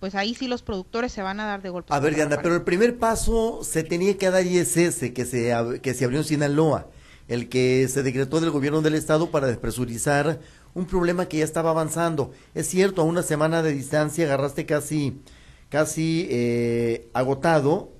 pues 0.00 0.14
ahí 0.14 0.34
sí 0.34 0.48
los 0.48 0.62
productores 0.62 1.12
se 1.12 1.22
van 1.22 1.38
a 1.38 1.46
dar 1.46 1.62
de 1.62 1.68
golpe. 1.68 1.92
A 1.92 2.00
ver, 2.00 2.14
Diana, 2.14 2.38
pero 2.42 2.54
el 2.54 2.62
primer 2.62 2.98
paso 2.98 3.60
se 3.62 3.84
tenía 3.84 4.16
que 4.16 4.30
dar 4.30 4.46
y 4.46 4.58
es 4.58 4.76
ese, 4.76 5.12
que 5.12 5.24
se, 5.24 5.80
que 5.82 5.94
se 5.94 6.04
abrió 6.04 6.20
en 6.20 6.24
Sinaloa, 6.24 6.88
el 7.28 7.48
que 7.48 7.86
se 7.88 8.02
decretó 8.02 8.40
del 8.40 8.50
gobierno 8.50 8.80
del 8.80 8.94
estado 8.94 9.30
para 9.30 9.46
despresurizar 9.46 10.40
un 10.74 10.86
problema 10.86 11.26
que 11.26 11.38
ya 11.38 11.44
estaba 11.44 11.70
avanzando. 11.70 12.32
Es 12.54 12.68
cierto, 12.68 13.02
a 13.02 13.04
una 13.04 13.22
semana 13.22 13.62
de 13.62 13.72
distancia 13.72 14.24
agarraste 14.24 14.66
casi, 14.66 15.20
casi 15.68 16.26
eh, 16.30 17.08
agotado 17.12 17.90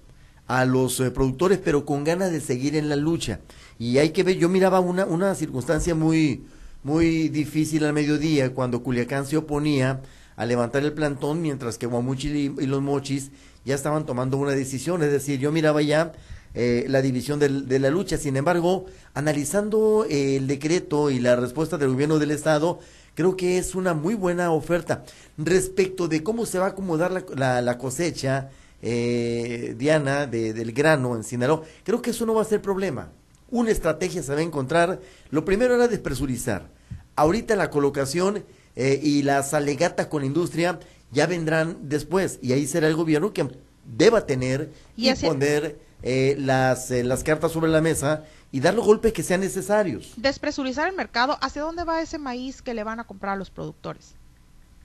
a 0.46 0.64
los 0.64 0.98
eh, 1.00 1.10
productores, 1.10 1.58
pero 1.58 1.84
con 1.84 2.04
ganas 2.04 2.32
de 2.32 2.40
seguir 2.40 2.74
en 2.74 2.88
la 2.88 2.96
lucha. 2.96 3.40
Y 3.78 3.98
hay 3.98 4.10
que 4.10 4.22
ver, 4.22 4.36
yo 4.36 4.48
miraba 4.48 4.80
una, 4.80 5.04
una 5.04 5.34
circunstancia 5.34 5.94
muy, 5.94 6.44
muy 6.82 7.28
difícil 7.28 7.84
al 7.84 7.92
mediodía 7.92 8.52
cuando 8.54 8.82
Culiacán 8.82 9.26
se 9.26 9.36
oponía 9.36 10.00
a 10.36 10.46
levantar 10.46 10.82
el 10.82 10.92
plantón, 10.92 11.42
mientras 11.42 11.78
que 11.78 11.86
Guamuchi 11.86 12.54
y, 12.58 12.66
los 12.66 12.82
Mochis 12.82 13.30
ya 13.64 13.74
estaban 13.74 14.06
tomando 14.06 14.36
una 14.36 14.52
decisión. 14.52 15.02
Es 15.02 15.12
decir, 15.12 15.38
yo 15.38 15.52
miraba 15.52 15.82
ya 15.82 16.12
eh, 16.54 16.86
la 16.88 17.02
división 17.02 17.38
de 17.38 17.78
la 17.78 17.90
lucha. 17.90 18.16
Sin 18.16 18.36
embargo, 18.36 18.86
analizando 19.14 20.06
eh, 20.08 20.36
el 20.36 20.46
decreto 20.46 21.10
y 21.10 21.20
la 21.20 21.36
respuesta 21.36 21.78
del 21.78 21.90
gobierno 21.90 22.18
del 22.18 22.32
Estado, 22.32 22.80
creo 23.14 23.36
que 23.36 23.58
es 23.58 23.74
una 23.74 23.94
muy 23.94 24.14
buena 24.14 24.50
oferta. 24.52 25.04
Respecto 25.38 26.08
de 26.08 26.22
cómo 26.22 26.46
se 26.46 26.58
va 26.58 26.66
a 26.66 26.70
acomodar 26.70 27.24
la, 27.36 27.78
cosecha, 27.78 28.50
eh, 28.80 29.76
Diana, 29.78 30.26
de, 30.26 30.52
del 30.52 30.72
grano 30.72 31.14
en 31.14 31.22
Sinaloa, 31.22 31.62
creo 31.84 32.02
que 32.02 32.10
eso 32.10 32.26
no 32.26 32.34
va 32.34 32.42
a 32.42 32.46
ser 32.46 32.60
problema 32.60 33.10
una 33.52 33.70
estrategia 33.70 34.22
se 34.22 34.32
va 34.32 34.40
a 34.40 34.42
encontrar. 34.42 35.00
Lo 35.30 35.44
primero 35.44 35.76
era 35.76 35.86
despresurizar. 35.86 36.68
Ahorita 37.14 37.54
la 37.54 37.70
colocación 37.70 38.44
eh, 38.74 38.98
y 39.00 39.22
las 39.22 39.54
alegatas 39.54 40.06
con 40.06 40.22
la 40.22 40.26
industria 40.26 40.80
ya 41.12 41.26
vendrán 41.26 41.76
después 41.82 42.38
y 42.42 42.52
ahí 42.52 42.66
será 42.66 42.88
el 42.88 42.96
gobierno 42.96 43.32
que 43.32 43.46
deba 43.84 44.26
tener 44.26 44.72
y, 44.96 45.12
poner 45.14 45.78
eh, 46.02 46.34
las, 46.38 46.90
eh, 46.90 47.04
las 47.04 47.22
cartas 47.22 47.52
sobre 47.52 47.70
la 47.70 47.82
mesa 47.82 48.24
y 48.50 48.60
dar 48.60 48.72
los 48.72 48.86
golpes 48.86 49.12
que 49.12 49.22
sean 49.22 49.40
necesarios. 49.40 50.14
Despresurizar 50.16 50.88
el 50.88 50.96
mercado, 50.96 51.36
¿hacia 51.42 51.60
dónde 51.60 51.84
va 51.84 52.00
ese 52.00 52.18
maíz 52.18 52.62
que 52.62 52.72
le 52.72 52.82
van 52.84 53.00
a 53.00 53.04
comprar 53.04 53.34
a 53.34 53.36
los 53.36 53.50
productores? 53.50 54.14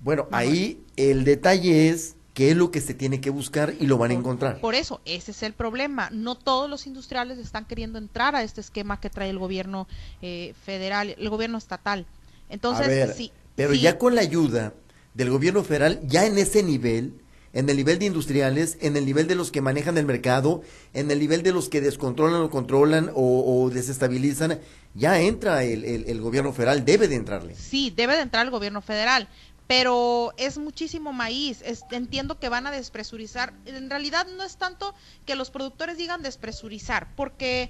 Bueno, 0.01 0.27
ahí 0.31 0.83
el 0.97 1.23
detalle 1.23 1.89
es 1.89 2.16
qué 2.37 2.51
es 2.51 2.55
lo 2.55 2.69
que 2.69 2.81
se 2.81 2.93
tiene 2.93 3.19
que 3.19 3.31
buscar 3.31 3.73
y 3.79 3.87
lo 3.87 3.97
van 3.97 4.11
a 4.11 4.13
encontrar. 4.13 4.61
Por 4.61 4.75
eso, 4.75 5.01
ese 5.05 5.31
es 5.31 5.41
el 5.41 5.53
problema. 5.53 6.11
No 6.11 6.35
todos 6.35 6.69
los 6.69 6.85
industriales 6.85 7.39
están 7.39 7.65
queriendo 7.65 7.97
entrar 7.97 8.35
a 8.35 8.43
este 8.43 8.61
esquema 8.61 8.99
que 8.99 9.09
trae 9.09 9.31
el 9.31 9.39
gobierno 9.39 9.87
eh, 10.21 10.53
federal, 10.63 11.15
el 11.17 11.29
gobierno 11.31 11.57
estatal. 11.57 12.05
Entonces, 12.47 13.15
sí. 13.15 13.31
Pero 13.55 13.73
ya 13.73 13.97
con 13.97 14.13
la 14.13 14.21
ayuda 14.21 14.75
del 15.15 15.31
gobierno 15.31 15.63
federal, 15.63 15.99
ya 16.03 16.27
en 16.27 16.37
ese 16.37 16.61
nivel, 16.61 17.15
en 17.53 17.67
el 17.69 17.75
nivel 17.75 17.97
de 17.97 18.05
industriales, 18.05 18.77
en 18.81 18.97
el 18.97 19.07
nivel 19.07 19.25
de 19.25 19.33
los 19.33 19.49
que 19.49 19.61
manejan 19.61 19.97
el 19.97 20.05
mercado, 20.05 20.61
en 20.93 21.09
el 21.09 21.17
nivel 21.17 21.41
de 21.41 21.53
los 21.53 21.69
que 21.69 21.81
descontrolan 21.81 22.43
o 22.43 22.51
controlan 22.51 23.09
o, 23.15 23.71
desestabilizan, 23.73 24.59
ya 24.93 25.19
entra 25.19 25.63
el, 25.63 25.83
el, 25.83 26.21
gobierno 26.21 26.53
federal, 26.53 26.85
debe 26.85 27.07
de 27.07 27.15
entrarle. 27.15 27.55
Sí, 27.55 27.91
debe 27.95 28.15
de 28.15 28.21
entrar 28.21 28.45
el 28.45 28.51
gobierno 28.51 28.83
federal, 28.83 29.27
pero 29.67 30.33
es 30.37 30.57
muchísimo 30.57 31.13
maíz. 31.13 31.63
entiendo 31.91 32.39
que 32.39 32.49
van 32.49 32.65
a 32.67 32.71
despresurizar. 32.71 33.53
En 33.65 33.89
realidad 33.89 34.25
no 34.37 34.43
es 34.43 34.57
tanto 34.57 34.95
que 35.25 35.35
los 35.35 35.51
productores 35.51 35.97
digan 35.97 36.23
despresurizar, 36.23 37.13
porque 37.15 37.69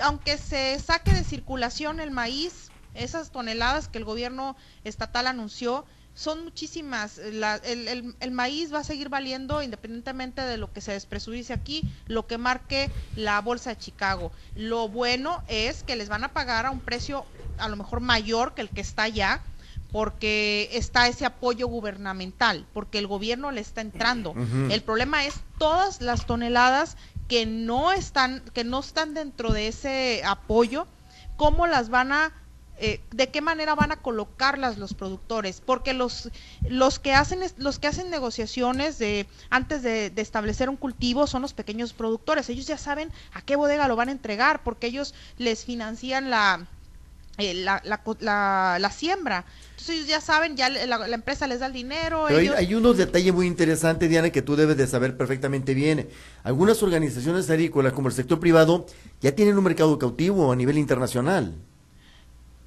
aunque 0.00 0.38
se 0.38 0.78
saque 0.80 1.12
de 1.12 1.24
circulación 1.24 2.00
el 2.00 2.10
maíz, 2.10 2.70
esas 2.94 3.30
toneladas 3.30 3.88
que 3.88 3.98
el 3.98 4.04
gobierno 4.04 4.56
estatal 4.84 5.26
anunció, 5.26 5.84
son 6.14 6.44
muchísimas. 6.44 7.18
el, 7.18 7.42
el, 8.20 8.30
maíz 8.30 8.72
va 8.72 8.80
a 8.80 8.84
seguir 8.84 9.08
valiendo 9.08 9.62
independientemente 9.62 10.42
de 10.42 10.58
lo 10.58 10.72
que 10.72 10.80
se 10.80 10.92
despresurice 10.92 11.52
aquí, 11.52 11.82
lo 12.06 12.26
que 12.26 12.38
marque 12.38 12.90
la 13.16 13.40
bolsa 13.40 13.70
de 13.70 13.78
Chicago. 13.78 14.30
Lo 14.54 14.88
bueno 14.88 15.42
es 15.48 15.82
que 15.82 15.96
les 15.96 16.08
van 16.08 16.24
a 16.24 16.32
pagar 16.32 16.66
a 16.66 16.70
un 16.70 16.80
precio 16.80 17.24
a 17.58 17.68
lo 17.68 17.76
mejor 17.76 18.00
mayor 18.00 18.54
que 18.54 18.62
el 18.62 18.68
que 18.68 18.80
está 18.80 19.04
allá, 19.04 19.42
porque 19.92 20.70
está 20.72 21.06
ese 21.06 21.26
apoyo 21.26 21.68
gubernamental, 21.68 22.66
porque 22.72 22.98
el 22.98 23.06
gobierno 23.06 23.52
le 23.52 23.60
está 23.60 23.82
entrando. 23.82 24.34
El 24.70 24.82
problema 24.82 25.24
es 25.26 25.34
todas 25.58 26.00
las 26.00 26.26
toneladas 26.26 26.96
que 27.28 27.44
no 27.46 27.92
están, 27.92 28.42
que 28.54 28.64
no 28.64 28.80
están 28.80 29.14
dentro 29.14 29.52
de 29.52 29.68
ese 29.68 30.22
apoyo, 30.24 30.86
cómo 31.36 31.66
las 31.66 31.90
van 31.90 32.12
a 32.12 32.32
eh, 32.78 33.00
de 33.10 33.28
qué 33.28 33.42
manera 33.42 33.74
van 33.74 33.92
a 33.92 33.96
colocarlas 33.96 34.78
los 34.78 34.94
productores, 34.94 35.60
porque 35.60 35.92
los 35.92 36.30
los 36.68 36.98
que 36.98 37.12
hacen 37.12 37.40
los 37.58 37.78
que 37.78 37.86
hacen 37.86 38.10
negociaciones 38.10 38.98
de 38.98 39.28
antes 39.50 39.82
de, 39.82 40.10
de, 40.10 40.22
establecer 40.22 40.68
un 40.70 40.76
cultivo 40.76 41.26
son 41.26 41.42
los 41.42 41.52
pequeños 41.52 41.92
productores. 41.92 42.48
Ellos 42.48 42.66
ya 42.66 42.78
saben 42.78 43.12
a 43.34 43.42
qué 43.42 43.56
bodega 43.56 43.88
lo 43.88 43.94
van 43.94 44.08
a 44.08 44.12
entregar, 44.12 44.64
porque 44.64 44.86
ellos 44.86 45.14
les 45.36 45.64
financian 45.64 46.30
la 46.30 46.66
eh, 47.38 47.54
la, 47.54 47.82
la, 47.84 48.78
la, 48.78 48.90
siembra. 48.90 49.44
Entonces 49.70 49.96
ellos 49.96 50.08
ya 50.08 50.20
saben, 50.20 50.56
ya 50.56 50.68
la, 50.68 51.06
empresa 51.08 51.46
les 51.46 51.60
da 51.60 51.66
el 51.66 51.72
dinero. 51.72 52.26
hay, 52.26 52.74
unos 52.74 52.98
detalles 52.98 53.32
muy 53.32 53.46
interesantes, 53.46 54.08
Diana, 54.08 54.30
que 54.30 54.42
tú 54.42 54.54
debes 54.54 54.76
de 54.76 54.86
saber 54.86 55.16
perfectamente 55.16 55.72
bien. 55.74 56.08
Algunas 56.42 56.82
organizaciones 56.82 57.48
agrícolas, 57.48 57.94
como 57.94 58.08
el 58.08 58.14
sector 58.14 58.38
privado, 58.38 58.86
ya 59.20 59.34
tienen 59.34 59.56
un 59.56 59.64
mercado 59.64 59.98
cautivo 59.98 60.52
a 60.52 60.56
nivel 60.56 60.76
internacional. 60.76 61.56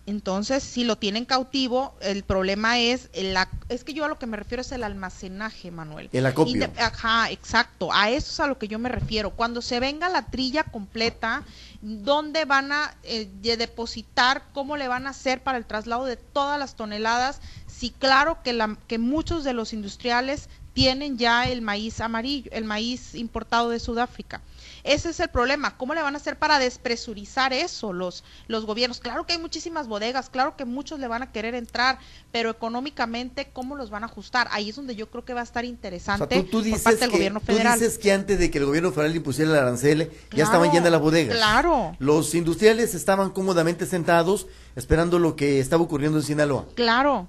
Entonces, 0.07 0.61
si 0.61 0.83
lo 0.83 0.97
tienen 0.97 1.25
cautivo, 1.25 1.95
el 1.99 2.23
problema 2.23 2.77
es, 2.77 3.09
la, 3.15 3.49
es 3.69 3.83
que 3.83 3.93
yo 3.93 4.05
a 4.05 4.07
lo 4.07 4.19
que 4.19 4.27
me 4.27 4.37
refiero 4.37 4.61
es 4.61 4.71
el 4.71 4.83
almacenaje, 4.83 5.71
Manuel. 5.71 6.09
El 6.11 6.25
acopio. 6.27 6.69
ajá, 6.77 7.31
exacto, 7.31 7.91
a 7.91 8.11
eso 8.11 8.31
es 8.31 8.39
a 8.39 8.47
lo 8.47 8.59
que 8.59 8.67
yo 8.67 8.77
me 8.77 8.89
refiero. 8.89 9.31
Cuando 9.31 9.63
se 9.63 9.79
venga 9.79 10.07
la 10.09 10.27
trilla 10.27 10.63
completa, 10.63 11.43
¿dónde 11.81 12.45
van 12.45 12.71
a 12.71 12.95
eh, 13.03 13.27
depositar? 13.41 14.43
¿Cómo 14.53 14.77
le 14.77 14.87
van 14.87 15.07
a 15.07 15.09
hacer 15.09 15.41
para 15.41 15.57
el 15.57 15.65
traslado 15.65 16.05
de 16.05 16.17
todas 16.17 16.59
las 16.59 16.75
toneladas? 16.75 17.41
Sí, 17.65 17.93
claro 17.97 18.37
que, 18.43 18.53
la, 18.53 18.77
que 18.87 18.99
muchos 18.99 19.43
de 19.43 19.53
los 19.53 19.73
industriales 19.73 20.49
tienen 20.73 21.17
ya 21.17 21.47
el 21.47 21.61
maíz 21.61 21.99
amarillo, 21.99 22.51
el 22.53 22.65
maíz 22.65 23.15
importado 23.15 23.69
de 23.69 23.79
Sudáfrica. 23.79 24.41
Ese 24.85 25.09
es 25.09 25.19
el 25.19 25.29
problema. 25.29 25.77
¿Cómo 25.77 25.95
le 25.95 26.01
van 26.01 26.13
a 26.13 26.17
hacer 26.17 26.37
para 26.37 26.59
despresurizar 26.59 27.53
eso 27.53 27.91
los, 27.91 28.23
los 28.47 28.65
gobiernos? 28.65 28.99
Claro 28.99 29.25
que 29.25 29.33
hay 29.33 29.39
muchísimas 29.39 29.87
bodegas, 29.87 30.29
claro 30.29 30.55
que 30.55 30.63
muchos 30.63 30.99
le 30.99 31.07
van 31.07 31.23
a 31.23 31.31
querer 31.31 31.55
entrar, 31.55 31.97
pero 32.31 32.51
económicamente, 32.51 33.49
¿cómo 33.51 33.75
los 33.75 33.89
van 33.89 34.03
a 34.03 34.05
ajustar? 34.05 34.47
Ahí 34.51 34.69
es 34.69 34.75
donde 34.75 34.95
yo 34.95 35.09
creo 35.09 35.25
que 35.25 35.33
va 35.33 35.41
a 35.41 35.43
estar 35.43 35.65
interesante 35.65 36.43
tú, 36.43 36.61
dices 36.61 36.81
por 36.81 36.91
parte 36.91 37.01
del 37.01 37.09
que, 37.09 37.17
gobierno 37.17 37.39
federal. 37.39 37.79
Tú 37.79 37.83
dices 37.83 37.97
que 37.97 38.11
antes 38.11 38.39
de 38.39 38.51
que 38.51 38.59
el 38.59 38.65
gobierno 38.65 38.91
federal 38.91 39.15
impusiera 39.15 39.51
el 39.51 39.57
arancel, 39.57 40.11
ya 40.31 40.43
estaban 40.43 40.71
llenas 40.71 40.91
las 40.91 41.01
bodegas. 41.01 41.35
Claro. 41.35 41.95
Los 41.99 42.35
industriales 42.35 42.93
estaban 42.93 43.31
cómodamente 43.31 43.85
sentados 43.85 44.47
esperando 44.75 45.19
lo 45.19 45.35
que 45.35 45.59
estaba 45.59 45.83
ocurriendo 45.83 46.19
en 46.19 46.23
Sinaloa. 46.23 46.65
Claro. 46.75 47.27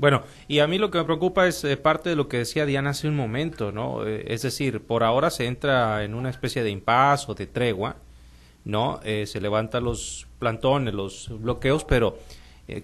Bueno, 0.00 0.22
y 0.48 0.60
a 0.60 0.66
mí 0.66 0.78
lo 0.78 0.90
que 0.90 0.96
me 0.96 1.04
preocupa 1.04 1.46
es 1.46 1.62
eh, 1.62 1.76
parte 1.76 2.08
de 2.08 2.16
lo 2.16 2.26
que 2.26 2.38
decía 2.38 2.64
Diana 2.64 2.88
hace 2.88 3.06
un 3.06 3.14
momento, 3.14 3.70
¿no? 3.70 4.06
Eh, 4.06 4.24
es 4.28 4.40
decir, 4.40 4.80
por 4.80 5.04
ahora 5.04 5.28
se 5.28 5.44
entra 5.44 6.02
en 6.04 6.14
una 6.14 6.30
especie 6.30 6.62
de 6.62 6.70
impas 6.70 7.28
o 7.28 7.34
de 7.34 7.46
tregua, 7.46 7.96
¿no? 8.64 9.00
Eh, 9.04 9.26
se 9.26 9.42
levantan 9.42 9.84
los 9.84 10.26
plantones, 10.38 10.94
los 10.94 11.28
bloqueos, 11.42 11.84
pero 11.84 12.16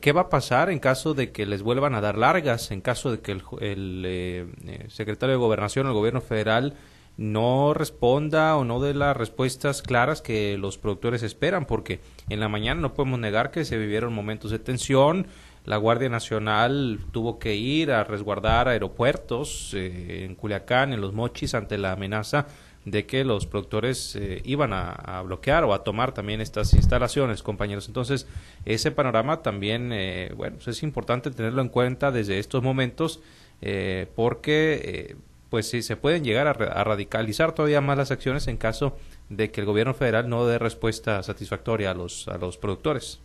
¿qué 0.02 0.12
va 0.12 0.23
a 0.23 0.28
pasar 0.28 0.68
en 0.68 0.78
caso 0.78 1.14
de 1.14 1.32
que 1.32 1.46
les 1.46 1.62
vuelvan 1.62 1.94
a 1.94 2.02
dar 2.02 2.18
largas, 2.18 2.70
en 2.70 2.82
caso 2.82 3.11
de 3.11 3.20
que 3.20 3.32
el, 3.32 4.04
el 4.04 4.90
secretario 4.90 5.37
de 5.37 5.38
Gobernación, 5.38 5.87
el 5.87 5.94
gobierno 5.94 6.20
federal, 6.20 6.75
no 7.16 7.73
responda 7.73 8.56
o 8.56 8.64
no 8.64 8.78
dé 8.78 8.92
las 8.92 9.16
respuestas 9.16 9.80
claras 9.80 10.20
que 10.20 10.58
los 10.58 10.76
productores 10.76 11.23
esperan, 11.23 11.64
porque 11.64 12.00
en 12.28 12.40
la 12.40 12.49
mañana 12.49 12.80
no 12.82 12.92
podemos 12.92 13.18
negar 13.18 13.50
que 13.50 13.64
se 13.64 13.78
vivieron 13.78 14.12
momentos 14.12 14.50
de 14.50 14.58
tensión, 14.58 15.26
la 15.66 15.76
Guardia 15.78 16.08
Nacional 16.08 17.00
tuvo 17.11 17.38
que 17.40 17.56
ir 17.56 17.90
a 17.90 18.04
resguardar 18.04 18.68
aeropuertos 18.68 19.75
eh, 19.75 20.25
en 20.25 20.37
Culiacán, 20.37 20.92
en 20.92 21.00
los 21.00 21.12
Mochis, 21.12 21.54
ante 21.54 21.76
la 21.76 21.92
amenaza 21.92 22.46
de 22.85 23.04
que 23.04 23.25
los 23.25 23.46
productores 23.46 24.14
eh, 24.14 24.40
iban 24.44 24.73
a, 24.73 25.20
bloquear 25.25 25.64
o 25.64 25.75
a 25.75 25.82
tomar 25.82 26.14
también 26.14 26.40
estas 26.40 26.73
instalaciones, 26.73 27.42
compañeros. 27.42 27.88
Entonces, 27.88 28.28
ese 28.64 28.92
panorama 28.92 29.42
también, 29.42 29.90
eh, 29.92 30.32
bueno, 30.37 30.54
pues 30.56 30.68
es 30.68 30.85
importante 30.85 31.32
tenerlo 31.32 31.62
en 31.62 31.68
cuenta 31.68 32.12
desde 32.12 32.38
estos 32.38 32.62
momentos, 32.62 33.20
porque, 34.14 35.16
pues 35.49 35.68
sí, 35.70 35.80
se 35.82 35.96
pueden 35.96 36.23
llegar 36.23 36.46
a, 36.46 36.50
a, 36.50 36.85
radicalizar 36.85 37.52
todavía 37.52 37.80
más 37.80 37.96
las 37.96 38.11
acciones 38.11 38.46
en 38.49 38.58
caso 38.58 38.99
de 39.30 39.50
que 39.50 39.62
el 39.62 39.66
gobierno 39.66 39.94
federal 39.94 40.28
no 40.28 40.46
dé 40.46 40.58
respuesta 40.58 41.23
satisfactoria 41.23 41.90
a 41.92 41.94
los, 41.94 42.28
a 42.28 42.37
los 42.37 42.58
productores 42.58 43.20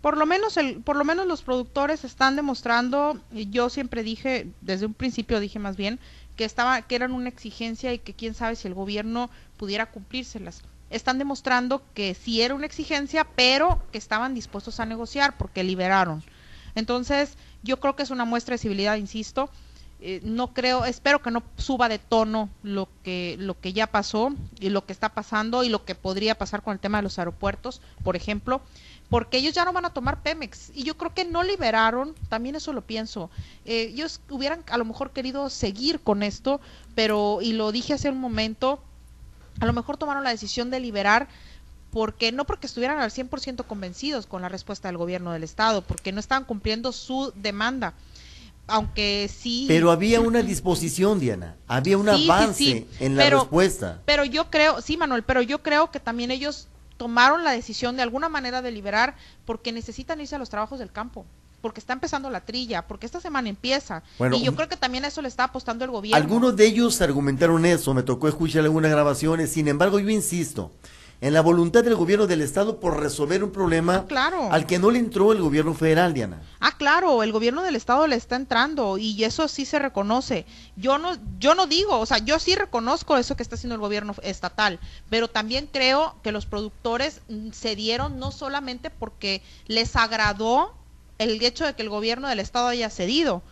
por 0.00 0.16
lo 0.16 0.26
menos 0.26 0.56
el, 0.56 0.80
por 0.80 0.96
lo 0.96 1.04
menos 1.04 1.26
los 1.26 1.42
productores 1.42 2.04
están 2.04 2.36
demostrando 2.36 3.20
y 3.32 3.50
yo 3.50 3.68
siempre 3.68 4.02
dije 4.02 4.48
desde 4.60 4.86
un 4.86 4.94
principio 4.94 5.40
dije 5.40 5.58
más 5.58 5.76
bien 5.76 5.98
que 6.36 6.44
estaba 6.44 6.82
que 6.82 6.94
eran 6.94 7.12
una 7.12 7.28
exigencia 7.28 7.92
y 7.92 7.98
que 7.98 8.14
quién 8.14 8.34
sabe 8.34 8.54
si 8.54 8.68
el 8.68 8.74
gobierno 8.74 9.28
pudiera 9.56 9.86
cumplírselas. 9.86 10.62
Están 10.88 11.18
demostrando 11.18 11.82
que 11.94 12.14
sí 12.14 12.42
era 12.42 12.54
una 12.54 12.66
exigencia 12.66 13.24
pero 13.24 13.82
que 13.90 13.98
estaban 13.98 14.34
dispuestos 14.34 14.78
a 14.78 14.86
negociar 14.86 15.36
porque 15.36 15.64
liberaron. 15.64 16.22
Entonces 16.76 17.36
yo 17.62 17.80
creo 17.80 17.96
que 17.96 18.04
es 18.04 18.10
una 18.10 18.24
muestra 18.24 18.54
de 18.54 18.58
civilidad 18.58 18.96
insisto. 18.96 19.50
Eh, 20.00 20.20
no 20.22 20.54
creo, 20.54 20.84
espero 20.84 21.20
que 21.20 21.32
no 21.32 21.42
suba 21.56 21.88
de 21.88 21.98
tono 21.98 22.48
lo 22.62 22.88
que, 23.02 23.34
lo 23.40 23.58
que 23.58 23.72
ya 23.72 23.88
pasó 23.88 24.32
y 24.60 24.68
lo 24.68 24.86
que 24.86 24.92
está 24.92 25.08
pasando 25.08 25.64
y 25.64 25.68
lo 25.68 25.84
que 25.84 25.96
podría 25.96 26.38
pasar 26.38 26.62
con 26.62 26.72
el 26.72 26.78
tema 26.78 26.98
de 26.98 27.02
los 27.02 27.18
aeropuertos, 27.18 27.80
por 28.04 28.14
ejemplo, 28.14 28.60
porque 29.10 29.38
ellos 29.38 29.54
ya 29.54 29.64
no 29.64 29.72
van 29.72 29.84
a 29.84 29.90
tomar 29.90 30.22
Pemex 30.22 30.70
y 30.74 30.82
yo 30.82 30.96
creo 30.96 31.14
que 31.14 31.24
no 31.24 31.42
liberaron, 31.42 32.14
también 32.28 32.56
eso 32.56 32.72
lo 32.72 32.82
pienso, 32.82 33.30
eh, 33.64 33.90
ellos 33.92 34.20
hubieran 34.28 34.62
a 34.70 34.78
lo 34.78 34.84
mejor 34.84 35.12
querido 35.12 35.48
seguir 35.50 36.00
con 36.00 36.22
esto, 36.22 36.60
pero, 36.94 37.38
y 37.40 37.52
lo 37.52 37.72
dije 37.72 37.94
hace 37.94 38.10
un 38.10 38.20
momento, 38.20 38.80
a 39.60 39.66
lo 39.66 39.72
mejor 39.72 39.96
tomaron 39.96 40.24
la 40.24 40.30
decisión 40.30 40.70
de 40.70 40.80
liberar 40.80 41.28
porque 41.90 42.32
no 42.32 42.44
porque 42.44 42.66
estuvieran 42.66 43.00
al 43.00 43.10
100% 43.10 43.64
convencidos 43.64 44.26
con 44.26 44.42
la 44.42 44.50
respuesta 44.50 44.88
del 44.88 44.98
gobierno 44.98 45.32
del 45.32 45.42
estado, 45.42 45.82
porque 45.82 46.12
no 46.12 46.20
estaban 46.20 46.44
cumpliendo 46.44 46.92
su 46.92 47.32
demanda 47.34 47.94
aunque 48.68 49.30
sí. 49.34 49.64
Pero 49.66 49.90
había 49.90 50.20
una 50.20 50.42
disposición, 50.42 51.18
Diana, 51.18 51.56
había 51.66 51.96
un 51.96 52.08
avance 52.08 52.86
en 53.00 53.16
la 53.16 53.30
respuesta. 53.30 54.02
Pero 54.04 54.24
yo 54.24 54.50
creo, 54.50 54.80
sí, 54.82 54.96
Manuel, 54.96 55.22
pero 55.22 55.42
yo 55.42 55.62
creo 55.62 55.90
que 55.90 55.98
también 55.98 56.30
ellos 56.30 56.68
tomaron 56.98 57.44
la 57.44 57.52
decisión 57.52 57.96
de 57.96 58.02
alguna 58.02 58.28
manera 58.28 58.60
de 58.60 58.70
liberar 58.70 59.16
porque 59.46 59.72
necesitan 59.72 60.20
irse 60.20 60.34
a 60.34 60.38
los 60.38 60.50
trabajos 60.50 60.78
del 60.78 60.92
campo 60.92 61.24
porque 61.60 61.80
está 61.80 61.92
empezando 61.92 62.30
la 62.30 62.44
trilla, 62.44 62.86
porque 62.86 63.06
esta 63.06 63.20
semana 63.20 63.48
empieza. 63.48 64.02
y 64.32 64.42
yo 64.42 64.54
creo 64.54 64.68
que 64.68 64.76
también 64.76 65.04
eso 65.04 65.22
le 65.22 65.28
está 65.28 65.44
apostando 65.44 65.84
el 65.84 65.90
gobierno. 65.90 66.16
Algunos 66.16 66.56
de 66.56 66.66
ellos 66.66 67.00
argumentaron 67.00 67.64
eso, 67.66 67.94
me 67.94 68.02
tocó 68.02 68.28
escuchar 68.28 68.64
algunas 68.64 68.90
grabaciones, 68.90 69.50
sin 69.50 69.66
embargo 69.68 69.98
yo 69.98 70.08
insisto, 70.08 70.70
en 71.20 71.32
la 71.32 71.40
voluntad 71.40 71.82
del 71.82 71.96
gobierno 71.96 72.28
del 72.28 72.42
estado 72.42 72.78
por 72.78 73.00
resolver 73.00 73.42
un 73.42 73.50
problema 73.50 74.06
ah, 74.14 74.48
al 74.52 74.66
que 74.66 74.78
no 74.78 74.90
le 74.90 75.00
entró 75.00 75.32
el 75.32 75.40
gobierno 75.40 75.74
federal, 75.74 76.14
Diana. 76.14 76.40
Ah, 76.60 76.76
claro, 76.76 77.24
el 77.24 77.32
gobierno 77.32 77.62
del 77.62 77.74
estado 77.74 78.06
le 78.06 78.14
está 78.14 78.36
entrando 78.36 78.98
y 78.98 79.24
eso 79.24 79.48
sí 79.48 79.64
se 79.64 79.80
reconoce. 79.80 80.46
Yo 80.76 80.98
no 80.98 81.16
yo 81.40 81.56
no 81.56 81.66
digo, 81.66 81.98
o 81.98 82.06
sea, 82.06 82.18
yo 82.18 82.38
sí 82.38 82.54
reconozco 82.54 83.16
eso 83.16 83.36
que 83.36 83.42
está 83.42 83.56
haciendo 83.56 83.74
el 83.74 83.80
gobierno 83.80 84.14
estatal, 84.22 84.78
pero 85.10 85.26
también 85.26 85.68
creo 85.72 86.14
que 86.22 86.30
los 86.30 86.46
productores 86.46 87.20
mm, 87.28 87.50
se 87.50 87.74
dieron 87.74 88.18
no 88.20 88.30
solamente 88.30 88.90
porque 88.90 89.42
les 89.66 89.96
agradó 89.96 90.72
el 91.18 91.42
hecho 91.42 91.66
de 91.66 91.74
que 91.74 91.82
el 91.82 91.88
gobierno 91.88 92.28
del 92.28 92.38
estado 92.38 92.68
haya 92.68 92.90
cedido, 92.90 93.42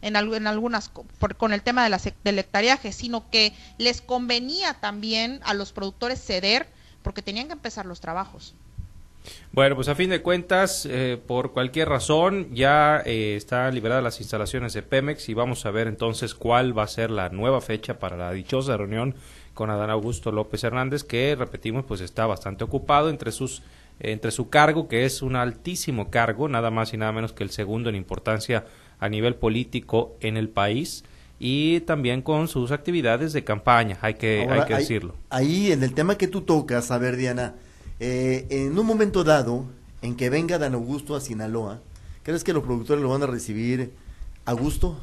en, 0.00 0.16
en 0.16 0.46
algunas 0.46 0.90
con 1.36 1.52
el 1.52 1.62
tema 1.62 1.84
de 1.84 1.90
la, 1.90 2.00
del 2.24 2.38
hectareaje, 2.38 2.90
sino 2.90 3.28
que 3.30 3.52
les 3.76 4.00
convenía 4.00 4.74
también 4.74 5.40
a 5.44 5.52
los 5.52 5.72
productores 5.72 6.24
ceder 6.24 6.66
porque 7.02 7.22
tenían 7.22 7.46
que 7.46 7.52
empezar 7.54 7.86
los 7.86 8.00
trabajos. 8.00 8.54
Bueno, 9.52 9.76
pues 9.76 9.88
a 9.88 9.94
fin 9.94 10.10
de 10.10 10.22
cuentas, 10.22 10.86
eh, 10.86 11.20
por 11.26 11.52
cualquier 11.52 11.88
razón, 11.88 12.48
ya 12.54 13.02
eh, 13.04 13.36
están 13.36 13.74
liberadas 13.74 14.02
las 14.02 14.20
instalaciones 14.20 14.72
de 14.72 14.82
Pemex 14.82 15.28
y 15.28 15.34
vamos 15.34 15.64
a 15.64 15.70
ver 15.70 15.86
entonces 15.86 16.34
cuál 16.34 16.76
va 16.76 16.84
a 16.84 16.88
ser 16.88 17.10
la 17.10 17.28
nueva 17.28 17.60
fecha 17.60 17.98
para 17.98 18.16
la 18.16 18.32
dichosa 18.32 18.76
reunión 18.76 19.14
con 19.54 19.70
Adán 19.70 19.90
Augusto 19.90 20.32
López 20.32 20.64
Hernández, 20.64 21.04
que 21.04 21.36
repetimos, 21.38 21.84
pues 21.84 22.00
está 22.00 22.26
bastante 22.26 22.64
ocupado 22.64 23.10
entre 23.10 23.30
sus 23.30 23.62
entre 24.00 24.32
su 24.32 24.48
cargo, 24.48 24.88
que 24.88 25.04
es 25.04 25.22
un 25.22 25.36
altísimo 25.36 26.10
cargo, 26.10 26.48
nada 26.48 26.70
más 26.70 26.92
y 26.92 26.96
nada 26.96 27.12
menos 27.12 27.32
que 27.32 27.44
el 27.44 27.50
segundo 27.50 27.88
en 27.88 27.94
importancia 27.94 28.64
a 28.98 29.08
nivel 29.08 29.36
político 29.36 30.16
en 30.20 30.36
el 30.36 30.48
país 30.48 31.04
y 31.44 31.80
también 31.80 32.22
con 32.22 32.46
sus 32.46 32.70
actividades 32.70 33.32
de 33.32 33.42
campaña, 33.42 33.98
hay 34.00 34.14
que, 34.14 34.46
hay 34.48 34.64
que 34.64 34.76
decirlo. 34.76 35.16
Ahí 35.28 35.72
en 35.72 35.82
el 35.82 35.92
tema 35.92 36.16
que 36.16 36.28
tú 36.28 36.42
tocas, 36.42 36.92
a 36.92 36.98
ver 36.98 37.16
Diana, 37.16 37.56
eh, 37.98 38.46
en 38.48 38.78
un 38.78 38.86
momento 38.86 39.24
dado 39.24 39.64
en 40.02 40.14
que 40.14 40.30
venga 40.30 40.58
Dan 40.58 40.74
Augusto 40.74 41.16
a 41.16 41.20
Sinaloa, 41.20 41.80
¿crees 42.22 42.44
que 42.44 42.52
los 42.52 42.62
productores 42.62 43.02
lo 43.02 43.08
van 43.08 43.24
a 43.24 43.26
recibir 43.26 43.92
a 44.44 44.52
gusto? 44.52 44.96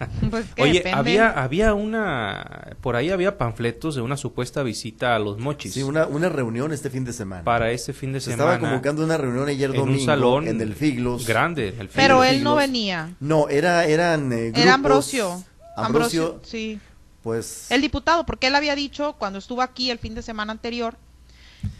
Pues 0.30 0.46
Oye, 0.58 0.82
había 0.92 1.30
había 1.30 1.74
una 1.74 2.76
por 2.80 2.96
ahí 2.96 3.10
había 3.10 3.36
panfletos 3.38 3.94
de 3.94 4.00
una 4.00 4.16
supuesta 4.16 4.62
visita 4.62 5.14
a 5.14 5.18
los 5.18 5.38
Mochis. 5.38 5.74
Sí, 5.74 5.82
una, 5.82 6.06
una 6.06 6.28
reunión 6.28 6.72
este 6.72 6.90
fin 6.90 7.04
de 7.04 7.12
semana. 7.12 7.44
Para 7.44 7.70
este 7.70 7.92
fin 7.92 8.12
de 8.12 8.20
semana. 8.20 8.54
Estaba 8.54 8.58
convocando 8.58 9.04
una 9.04 9.16
reunión 9.16 9.48
ayer 9.48 9.74
en 9.74 9.80
un 9.80 10.00
salón 10.00 10.48
en 10.48 10.60
el 10.60 10.74
Figlos. 10.74 11.26
Grande, 11.26 11.74
Pero 11.94 12.24
él 12.24 12.42
no 12.42 12.54
venía. 12.54 13.14
No, 13.20 13.48
era 13.48 13.84
eran 13.84 14.32
eh, 14.32 14.52
Era 14.54 14.74
Ambrosio. 14.74 15.42
Ambrosio. 15.76 16.40
sí. 16.42 16.80
Pues 17.22 17.70
el 17.70 17.82
diputado, 17.82 18.24
porque 18.24 18.46
él 18.46 18.54
había 18.54 18.74
dicho 18.74 19.14
cuando 19.18 19.38
estuvo 19.38 19.60
aquí 19.60 19.90
el 19.90 19.98
fin 19.98 20.14
de 20.14 20.22
semana 20.22 20.52
anterior 20.52 20.96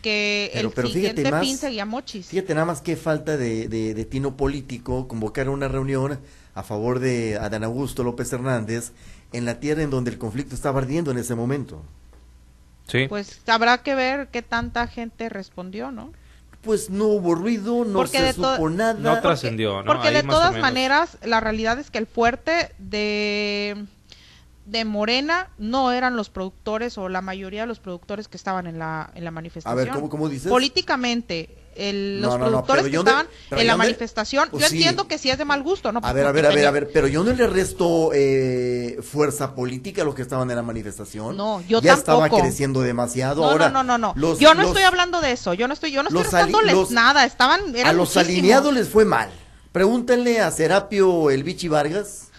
que 0.01 0.51
el 0.55 0.73
siguiente 0.89 1.31
fin 1.41 1.57
seguía 1.57 1.85
Mochis. 1.85 2.27
Fíjate 2.27 2.55
nada 2.55 2.67
más 2.67 2.81
qué 2.81 2.97
falta 2.97 3.37
de, 3.37 3.69
de, 3.69 3.95
de 3.95 4.05
tino 4.05 4.37
político 4.37 5.09
convocar 5.09 5.49
una 5.49 5.69
reunión 5.69 6.19
a 6.55 6.63
favor 6.63 6.99
de 6.99 7.37
Adán 7.37 7.65
Augusto 7.65 8.03
López 8.03 8.33
Hernández 8.33 8.93
en 9.33 9.45
la 9.45 9.61
tierra 9.61 9.83
en 9.83 9.91
donde 9.91 10.11
el 10.11 10.19
conflicto 10.19 10.55
estaba 10.55 10.81
ardiendo 10.81 11.11
en 11.11 11.19
ese 11.19 11.35
momento. 11.35 11.83
Sí. 12.87 13.07
Pues 13.09 13.41
habrá 13.47 13.79
que 13.79 13.95
ver 13.95 14.29
qué 14.29 14.43
tanta 14.43 14.87
gente 14.89 15.29
respondió, 15.29 15.93
¿no? 15.93 16.13
Pues 16.63 16.91
no 16.91 17.07
hubo 17.07 17.35
ruido, 17.35 17.85
no 17.85 18.07
se 18.07 18.33
supo 18.33 18.69
nada. 18.69 18.95
No 18.95 19.21
trascendió, 19.21 19.83
¿no? 19.83 19.87
Porque 19.87 20.11
de 20.11 20.23
todas 20.23 20.59
maneras, 20.59 21.17
la 21.23 21.41
realidad 21.41 21.79
es 21.79 21.91
que 21.91 21.99
el 21.99 22.07
fuerte 22.07 22.73
de 22.79 23.87
de 24.71 24.85
Morena 24.85 25.49
no 25.59 25.91
eran 25.93 26.17
los 26.17 26.31
productores 26.31 26.97
o 26.97 27.09
la 27.09 27.21
mayoría 27.21 27.63
de 27.63 27.67
los 27.67 27.81
productores 27.81 28.29
que 28.29 28.37
estaban 28.37 28.67
en 28.67 28.79
la, 28.79 29.11
en 29.15 29.25
la 29.25 29.31
manifestación. 29.31 29.73
A 29.73 29.75
ver, 29.75 30.09
¿cómo, 30.09 30.29
dices? 30.29 30.49
Políticamente, 30.49 31.57
los 31.77 32.37
productores 32.37 32.87
que 32.87 32.97
estaban 32.97 33.27
en 33.51 33.67
la 33.67 33.77
manifestación, 33.77 34.49
pues 34.51 34.69
yo 34.69 34.75
entiendo 34.75 35.09
que 35.09 35.19
sí 35.19 35.29
es 35.29 35.39
de 35.39 35.45
mal 35.45 35.63
gusto, 35.63 35.91
¿no? 35.91 36.01
A 36.03 36.13
ver, 36.13 36.27
a 36.27 36.33
ver, 36.33 36.47
a 36.47 36.51
ver, 36.51 36.67
a 36.67 36.71
ver, 36.71 36.91
pero 36.93 37.09
yo 37.09 37.25
no 37.25 37.33
le 37.33 37.47
resto 37.49 38.13
eh, 38.15 39.01
fuerza 39.03 39.55
política 39.55 40.03
a 40.03 40.05
los 40.05 40.15
que 40.15 40.23
estaban 40.23 40.49
en 40.51 40.57
la 40.57 40.63
manifestación. 40.63 41.37
No, 41.37 41.61
yo 41.63 41.81
ya 41.81 41.95
estaba 41.95 42.29
creciendo 42.29 42.81
demasiado. 42.81 43.45
Ahora, 43.45 43.71
no, 43.71 43.83
no, 43.83 43.99
no, 43.99 44.15
no. 44.15 44.39
yo 44.39 44.55
no 44.55 44.63
estoy 44.63 44.83
hablando 44.83 45.21
de 45.21 45.33
eso, 45.33 45.55
yo 45.55 45.67
no 45.67 45.75
estoy, 45.75 45.91
yo 45.91 46.03
no 46.03 46.09
estoy 46.09 46.23
restándoles 46.23 46.91
nada, 46.91 47.25
estaban, 47.25 47.61
A 47.85 47.93
los 47.93 48.17
alineados 48.17 48.73
les 48.73 48.89
fue 48.89 49.05
mal. 49.05 49.31
Pregúntenle 49.73 50.41
a 50.41 50.51
Serapio 50.51 51.31
El 51.31 51.45
Vichy 51.45 51.69
Vargas 51.69 52.30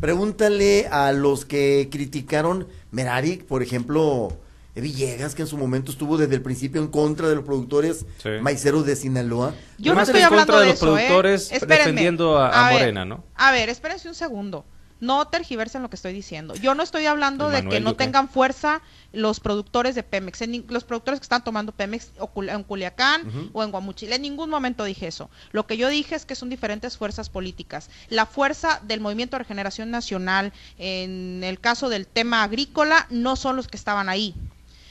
Pregúntale 0.00 0.86
a 0.88 1.12
los 1.12 1.44
que 1.44 1.88
criticaron 1.90 2.68
Merari, 2.92 3.36
por 3.36 3.62
ejemplo, 3.62 4.28
Villegas, 4.74 5.34
que 5.34 5.42
en 5.42 5.48
su 5.48 5.56
momento 5.56 5.90
estuvo 5.90 6.16
desde 6.16 6.36
el 6.36 6.42
principio 6.42 6.80
en 6.80 6.88
contra 6.88 7.28
de 7.28 7.34
los 7.34 7.44
productores 7.44 8.06
maiceros 8.40 8.86
de 8.86 8.94
Sinaloa. 8.94 9.54
Yo 9.78 9.94
no 9.94 10.02
estoy 10.02 10.20
hablando 10.20 10.60
de, 10.60 10.66
los 10.66 10.76
¿eh? 10.76 10.78
productores 10.80 11.50
defendiendo 11.50 12.38
a, 12.38 12.70
Morena, 12.70 13.04
¿no? 13.04 13.24
A 13.34 13.50
ver, 13.50 13.68
espérense 13.68 14.08
un 14.08 14.14
segundo. 14.14 14.64
No 15.00 15.26
tergiversen 15.28 15.82
lo 15.82 15.90
que 15.90 15.96
estoy 15.96 16.12
diciendo. 16.12 16.54
Yo 16.54 16.74
no 16.74 16.82
estoy 16.82 17.06
hablando 17.06 17.48
de 17.48 17.66
que 17.68 17.80
no 17.80 17.94
tengan 17.94 18.28
fuerza 18.28 18.82
los 19.12 19.40
productores 19.40 19.94
de 19.94 20.02
Pemex, 20.02 20.40
los 20.68 20.84
productores 20.84 21.20
que 21.20 21.24
están 21.24 21.44
tomando 21.44 21.72
Pemex 21.72 22.12
en 22.36 22.64
Culiacán 22.64 23.50
o 23.52 23.62
en 23.62 23.70
Guamuchil. 23.70 24.12
En 24.12 24.22
ningún 24.22 24.50
momento 24.50 24.84
dije 24.84 25.06
eso. 25.06 25.30
Lo 25.52 25.66
que 25.66 25.76
yo 25.76 25.88
dije 25.88 26.14
es 26.14 26.24
que 26.24 26.34
son 26.34 26.50
diferentes 26.50 26.96
fuerzas 26.96 27.30
políticas. 27.30 27.90
La 28.08 28.26
fuerza 28.26 28.80
del 28.84 29.00
Movimiento 29.00 29.36
de 29.36 29.40
Regeneración 29.40 29.90
Nacional, 29.90 30.52
en 30.78 31.42
el 31.44 31.60
caso 31.60 31.88
del 31.88 32.06
tema 32.06 32.42
agrícola, 32.42 33.06
no 33.10 33.36
son 33.36 33.56
los 33.56 33.68
que 33.68 33.76
estaban 33.76 34.08
ahí. 34.08 34.34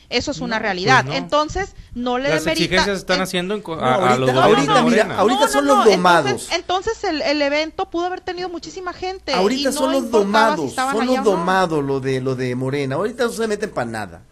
Eso 0.10 0.32
es 0.32 0.40
una 0.40 0.58
realidad. 0.60 1.06
Pues 1.06 1.18
Entonces, 1.18 1.76
no 1.94 2.18
le 2.18 2.30
Las 2.30 2.48
exigencias 2.48 3.00
están 3.00 3.22
haciendo 3.22 3.56
a, 3.56 3.94
ahorita, 3.96 4.18
los 4.18 4.30
ahorita, 4.30 4.82
mira, 4.84 5.18
ahorita 5.18 5.48
son 5.48 5.68
los 5.68 5.86
domados. 5.86 6.50
Entonces, 6.52 7.04
el, 7.04 7.42
evento 7.42 7.90
pudo 7.90 8.06
haber 8.06 8.22
tenido 8.22 8.50
muchísima 8.50 8.94
gente. 8.94 9.34
Ahorita 9.34 9.72
son 9.72 9.92
los 9.92 10.10
domados, 10.10 10.74
son 10.74 11.06
los 11.08 11.24
domados 11.24 11.84
lo 11.84 12.00
de 12.00 12.22
lo 12.22 12.36
de 12.36 12.56
Morena. 12.56 12.96
Ahorita 12.96 13.26
no 13.26 13.32
se 13.32 13.48
meten 13.48 13.70
para 13.72 13.90
nada. 13.90 14.24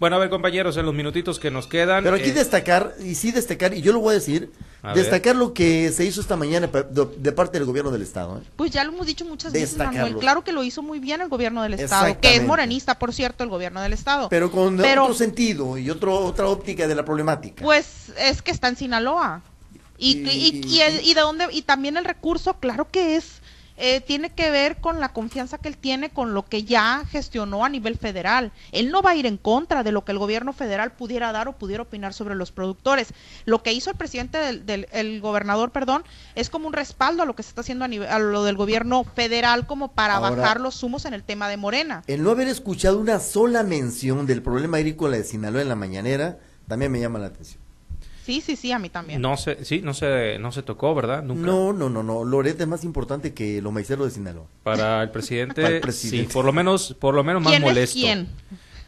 Bueno, 0.00 0.16
a 0.16 0.18
ver, 0.18 0.30
compañeros, 0.30 0.78
en 0.78 0.86
los 0.86 0.94
minutitos 0.94 1.38
que 1.38 1.50
nos 1.50 1.66
quedan. 1.66 2.02
Pero 2.02 2.16
aquí 2.16 2.30
eh, 2.30 2.32
destacar, 2.32 2.94
y 3.04 3.14
sí 3.14 3.32
destacar, 3.32 3.74
y 3.74 3.82
yo 3.82 3.92
lo 3.92 4.00
voy 4.00 4.12
a 4.12 4.14
decir, 4.14 4.50
destacar 4.94 5.36
lo 5.36 5.52
que 5.52 5.92
se 5.92 6.06
hizo 6.06 6.22
esta 6.22 6.36
mañana 6.36 6.68
de, 6.68 7.32
parte 7.32 7.58
del 7.58 7.66
gobierno 7.66 7.90
del 7.90 8.00
Estado. 8.00 8.38
¿eh? 8.38 8.46
Pues 8.56 8.70
ya 8.70 8.82
lo 8.82 8.92
hemos 8.94 9.06
dicho 9.06 9.26
muchas 9.26 9.52
veces, 9.52 9.76
Manuel. 9.76 10.16
Claro 10.16 10.42
que 10.42 10.52
lo 10.52 10.64
hizo 10.64 10.82
muy 10.82 11.00
bien 11.00 11.20
el 11.20 11.28
gobierno 11.28 11.62
del 11.62 11.74
Estado, 11.74 12.18
que 12.18 12.34
es 12.34 12.42
morenista, 12.42 12.98
por 12.98 13.12
cierto, 13.12 13.44
el 13.44 13.50
gobierno 13.50 13.82
del 13.82 13.92
Estado. 13.92 14.30
Pero 14.30 14.50
con 14.50 14.80
otro 14.80 15.12
sentido 15.12 15.76
y 15.76 15.90
otro, 15.90 16.18
otra 16.18 16.46
óptica 16.46 16.88
de 16.88 16.94
la 16.94 17.04
problemática. 17.04 17.62
Pues 17.62 18.10
es 18.18 18.40
que 18.40 18.52
está 18.52 18.68
en 18.68 18.76
Sinaloa. 18.76 19.42
Y, 19.98 20.26
y, 20.26 20.62
y, 20.64 20.82
y 21.10 21.12
de 21.12 21.20
dónde, 21.20 21.48
y 21.50 21.60
también 21.60 21.98
el 21.98 22.06
recurso, 22.06 22.54
claro 22.54 22.88
que 22.90 23.16
es 23.16 23.39
eh, 23.82 24.02
tiene 24.02 24.30
que 24.30 24.50
ver 24.50 24.76
con 24.76 25.00
la 25.00 25.14
confianza 25.14 25.56
que 25.56 25.68
él 25.68 25.78
tiene 25.78 26.10
con 26.10 26.34
lo 26.34 26.44
que 26.44 26.64
ya 26.64 27.02
gestionó 27.10 27.64
a 27.64 27.70
nivel 27.70 27.96
federal. 27.96 28.52
Él 28.72 28.90
no 28.90 29.00
va 29.00 29.10
a 29.10 29.16
ir 29.16 29.24
en 29.24 29.38
contra 29.38 29.82
de 29.82 29.90
lo 29.90 30.04
que 30.04 30.12
el 30.12 30.18
gobierno 30.18 30.52
federal 30.52 30.92
pudiera 30.92 31.32
dar 31.32 31.48
o 31.48 31.56
pudiera 31.56 31.82
opinar 31.82 32.12
sobre 32.12 32.34
los 32.34 32.52
productores. 32.52 33.08
Lo 33.46 33.62
que 33.62 33.72
hizo 33.72 33.90
el 33.90 33.96
presidente 33.96 34.38
del, 34.38 34.86
el 34.92 35.20
gobernador, 35.22 35.70
perdón, 35.70 36.04
es 36.34 36.50
como 36.50 36.66
un 36.66 36.74
respaldo 36.74 37.22
a 37.22 37.26
lo 37.26 37.34
que 37.34 37.42
se 37.42 37.48
está 37.48 37.62
haciendo 37.62 37.86
a, 37.86 37.88
nivel, 37.88 38.08
a 38.08 38.18
lo 38.18 38.44
del 38.44 38.56
gobierno 38.56 39.04
federal 39.04 39.66
como 39.66 39.92
para 39.92 40.18
bajar 40.18 40.60
los 40.60 40.82
humos 40.82 41.06
en 41.06 41.14
el 41.14 41.22
tema 41.22 41.48
de 41.48 41.56
Morena. 41.56 42.02
El 42.06 42.22
no 42.22 42.30
haber 42.30 42.48
escuchado 42.48 42.98
una 42.98 43.18
sola 43.18 43.62
mención 43.62 44.26
del 44.26 44.42
problema 44.42 44.76
agrícola 44.76 45.16
de 45.16 45.24
Sinaloa 45.24 45.62
en 45.62 45.68
la 45.70 45.76
mañanera 45.76 46.38
también 46.68 46.92
me 46.92 47.00
llama 47.00 47.18
la 47.18 47.26
atención. 47.26 47.69
Sí, 48.30 48.40
sí, 48.40 48.54
sí, 48.54 48.70
a 48.70 48.78
mí 48.78 48.88
también. 48.90 49.20
No 49.20 49.36
se, 49.36 49.64
sí, 49.64 49.80
no 49.82 49.92
se, 49.92 50.38
no 50.38 50.52
se 50.52 50.62
tocó, 50.62 50.94
¿verdad? 50.94 51.20
Nunca. 51.24 51.46
No, 51.46 51.72
no, 51.72 51.90
no, 51.90 52.04
no. 52.04 52.24
Loret 52.24 52.60
es 52.60 52.68
más 52.68 52.84
importante 52.84 53.34
que 53.34 53.60
lo 53.60 53.72
maicero 53.72 54.04
de 54.04 54.12
Sinaloa. 54.12 54.44
Para 54.62 55.02
el 55.02 55.10
presidente, 55.10 55.80
sí, 55.90 56.28
por 56.32 56.44
lo 56.44 56.52
menos, 56.52 56.94
por 57.00 57.12
lo 57.12 57.24
menos 57.24 57.42
más 57.42 57.50
¿Quién 57.50 57.62
molesto. 57.62 57.98
Es 57.98 58.04
quién? 58.04 58.28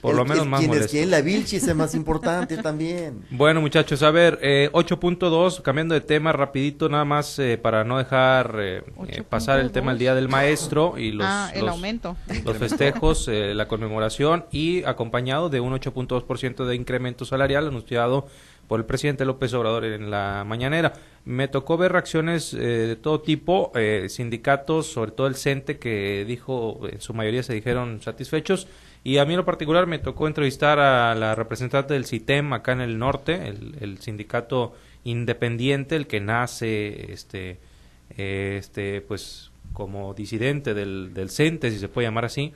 Por 0.01 0.15
lo 0.15 0.25
menos 0.25 0.47
más 0.47 0.61
¿quién 0.61 0.71
molesto. 0.71 0.87
Es 0.87 0.93
quién? 0.93 1.11
La 1.11 1.23
Vilchis 1.23 1.67
es 1.67 1.75
más 1.75 1.97
importante 1.97 2.57
también. 2.59 3.25
Bueno, 3.33 3.61
muchachos, 3.61 4.05
a 4.05 4.13
ver, 4.13 4.39
eh, 4.43 4.71
8.2, 4.73 5.63
cambiando 5.63 5.95
de 5.95 6.03
tema 6.03 6.33
rapidito, 6.33 6.89
nada 6.89 7.05
más 7.05 7.37
eh, 7.41 7.59
para 7.59 7.83
no 7.83 7.99
dejar 7.99 8.55
eh, 8.61 8.85
eh 9.09 9.25
pasar 9.29 9.59
el 9.59 9.73
tema 9.73 9.91
el 9.91 9.99
Día 9.99 10.15
del 10.15 10.29
Maestro 10.29 10.99
y 10.99 11.11
los, 11.11 11.27
ah, 11.29 11.51
el 11.53 11.69
aumento. 11.69 12.17
los 12.45 12.57
festejos, 12.59 13.27
eh, 13.27 13.55
la 13.55 13.67
conmemoración 13.67 14.45
y 14.53 14.85
acompañado 14.85 15.49
de 15.49 15.59
un 15.59 15.73
8.2% 15.73 16.65
de 16.65 16.77
incremento 16.77 17.25
salarial 17.25 17.67
anunciado 17.67 18.29
por 18.69 18.81
el 18.81 18.87
presidente 18.87 19.25
López 19.25 19.53
Obrador 19.55 19.85
en 19.85 20.11
la 20.11 20.45
mañanera. 20.47 20.93
Me 21.25 21.49
tocó 21.49 21.77
ver 21.77 21.93
reacciones 21.93 22.55
eh, 22.55 22.59
de 22.59 22.97
todo 22.97 23.21
tipo, 23.21 23.71
eh, 23.75 24.07
sindicatos, 24.09 24.87
sobre 24.87 25.13
todo 25.13 25.27
el 25.27 25.37
CENTE, 25.37 25.79
que 25.79 26.25
dijo, 26.27 26.81
en 26.91 27.01
su 27.01 27.15
mayoría 27.15 27.43
se 27.43 27.55
dijeron 27.55 28.01
satisfechos, 28.03 28.67
y 29.05 29.19
a 29.19 29.25
mí 29.25 29.35
en 29.35 29.39
lo 29.39 29.45
particular 29.45 29.87
me 29.87 29.99
tocó 29.99 30.27
entrevistar 30.27 30.79
a 30.79 31.15
la 31.15 31.35
representante 31.35 31.95
del 31.95 32.07
CITEM 32.07 32.53
acá 32.53 32.73
en 32.73 32.81
el 32.81 32.99
norte, 32.99 33.49
el, 33.49 33.99
sindicato 33.99 34.75
independiente, 35.05 35.97
el 35.97 36.07
que 36.07 36.21
nace, 36.21 37.13
este, 37.13 37.59
este, 38.17 39.01
pues, 39.01 39.51
como 39.73 40.15
disidente 40.15 40.75
del, 40.75 41.15
del 41.15 41.31
CENTE, 41.31 41.71
si 41.71 41.79
se 41.79 41.89
puede 41.89 42.07
llamar 42.07 42.25
así, 42.25 42.53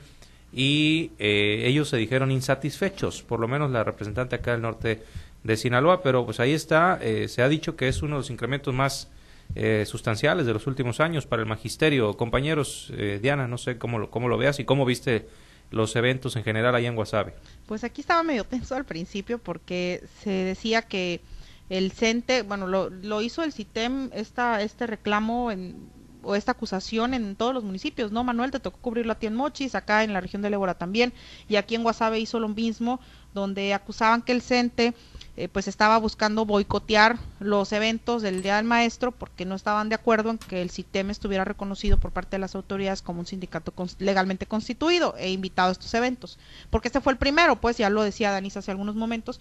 y 0.53 1.11
eh, 1.19 1.63
ellos 1.65 1.89
se 1.89 1.97
dijeron 1.97 2.31
insatisfechos, 2.31 3.21
por 3.21 3.39
lo 3.39 3.47
menos 3.47 3.69
la 3.71 3.83
representante 3.83 4.35
acá 4.35 4.51
del 4.53 4.61
norte 4.61 5.03
de 5.47 5.55
Sinaloa, 5.55 6.03
pero 6.03 6.25
pues 6.25 6.41
ahí 6.41 6.51
está, 6.51 6.99
eh, 7.01 7.29
se 7.29 7.41
ha 7.41 7.47
dicho 7.47 7.77
que 7.77 7.87
es 7.87 8.01
uno 8.01 8.17
de 8.17 8.19
los 8.19 8.29
incrementos 8.29 8.73
más 8.73 9.09
eh, 9.55 9.85
sustanciales 9.87 10.45
de 10.45 10.51
los 10.51 10.67
últimos 10.67 10.99
años 10.99 11.25
para 11.25 11.41
el 11.41 11.47
magisterio. 11.47 12.17
Compañeros, 12.17 12.91
eh, 12.97 13.19
Diana, 13.21 13.47
no 13.47 13.57
sé 13.57 13.77
cómo 13.77 13.97
lo, 13.97 14.11
cómo 14.11 14.27
lo 14.27 14.37
veas 14.37 14.59
y 14.59 14.65
cómo 14.65 14.83
viste 14.85 15.29
los 15.71 15.95
eventos 15.95 16.35
en 16.35 16.43
general 16.43 16.75
allá 16.75 16.89
en 16.89 16.95
Guasave. 16.95 17.33
Pues 17.65 17.85
aquí 17.85 18.01
estaba 18.01 18.23
medio 18.23 18.43
tenso 18.43 18.75
al 18.75 18.83
principio 18.83 19.37
porque 19.37 20.03
se 20.21 20.29
decía 20.29 20.81
que 20.81 21.21
el 21.69 21.93
CENTE, 21.93 22.41
bueno, 22.41 22.67
lo, 22.67 22.89
lo 22.89 23.21
hizo 23.21 23.41
el 23.41 23.53
CITEM, 23.53 24.09
esta, 24.13 24.61
este 24.61 24.85
reclamo 24.85 25.49
en, 25.49 25.89
o 26.23 26.35
esta 26.35 26.51
acusación 26.51 27.13
en 27.13 27.37
todos 27.37 27.53
los 27.53 27.63
municipios, 27.63 28.11
¿no? 28.11 28.25
Manuel, 28.25 28.51
te 28.51 28.59
tocó 28.59 28.79
cubrirlo 28.79 29.13
a 29.13 29.15
ti 29.19 29.27
en 29.27 29.35
Mochis, 29.35 29.75
acá 29.75 30.03
en 30.03 30.11
la 30.11 30.19
región 30.19 30.41
de 30.41 30.49
Lébora 30.49 30.73
también, 30.73 31.13
y 31.47 31.55
aquí 31.55 31.75
en 31.75 31.83
Guasave 31.83 32.19
hizo 32.19 32.39
lo 32.41 32.49
mismo, 32.49 32.99
donde 33.33 33.73
acusaban 33.73 34.21
que 34.21 34.33
el 34.33 34.41
CENTE 34.41 34.93
eh, 35.39 35.49
pues 35.49 35.67
estaba 35.67 35.99
buscando 35.99 36.45
boicotear 36.45 37.19
los 37.39 37.71
eventos 37.71 38.23
del 38.23 38.41
Día 38.41 38.55
del 38.55 38.65
Maestro 38.65 39.11
porque 39.11 39.45
no 39.45 39.53
estaban 39.53 39.87
de 39.87 39.93
acuerdo 39.93 40.31
en 40.31 40.39
que 40.39 40.63
el 40.63 40.71
CITEM 40.71 41.11
estuviera 41.11 41.45
reconocido 41.45 41.99
por 41.99 42.11
parte 42.11 42.37
de 42.37 42.39
las 42.39 42.55
autoridades 42.55 43.03
como 43.03 43.19
un 43.19 43.27
sindicato 43.27 43.71
legalmente 43.99 44.47
constituido 44.47 45.13
e 45.15 45.29
invitado 45.29 45.69
a 45.69 45.73
estos 45.73 45.93
eventos. 45.93 46.39
Porque 46.71 46.87
este 46.87 47.01
fue 47.01 47.13
el 47.13 47.19
primero, 47.19 47.55
pues 47.61 47.77
ya 47.77 47.91
lo 47.91 48.01
decía 48.01 48.31
Danis 48.31 48.57
hace 48.57 48.71
algunos 48.71 48.95
momentos, 48.95 49.39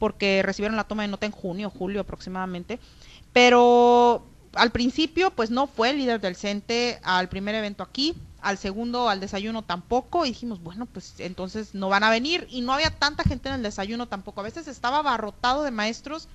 porque 0.00 0.42
recibieron 0.42 0.74
la 0.74 0.82
toma 0.82 1.02
de 1.02 1.08
nota 1.08 1.26
en 1.26 1.32
junio, 1.32 1.70
julio 1.70 2.00
aproximadamente. 2.00 2.80
Pero 3.32 4.26
al 4.54 4.72
principio, 4.72 5.30
pues 5.30 5.52
no 5.52 5.68
fue 5.68 5.90
el 5.90 5.98
líder 5.98 6.20
del 6.20 6.34
CENTE 6.34 6.98
al 7.04 7.28
primer 7.28 7.54
evento 7.54 7.84
aquí, 7.84 8.16
al 8.46 8.58
segundo, 8.58 9.08
al 9.08 9.18
desayuno 9.18 9.62
tampoco, 9.62 10.24
y 10.24 10.28
dijimos, 10.28 10.62
bueno, 10.62 10.86
pues 10.86 11.14
entonces 11.18 11.74
no 11.74 11.88
van 11.88 12.04
a 12.04 12.10
venir, 12.10 12.46
y 12.48 12.60
no 12.60 12.72
había 12.72 12.90
tanta 12.90 13.24
gente 13.24 13.48
en 13.48 13.56
el 13.56 13.62
desayuno 13.62 14.06
tampoco, 14.06 14.40
a 14.40 14.44
veces 14.44 14.68
estaba 14.68 14.98
abarrotado 14.98 15.64
de 15.64 15.72
maestros, 15.72 16.28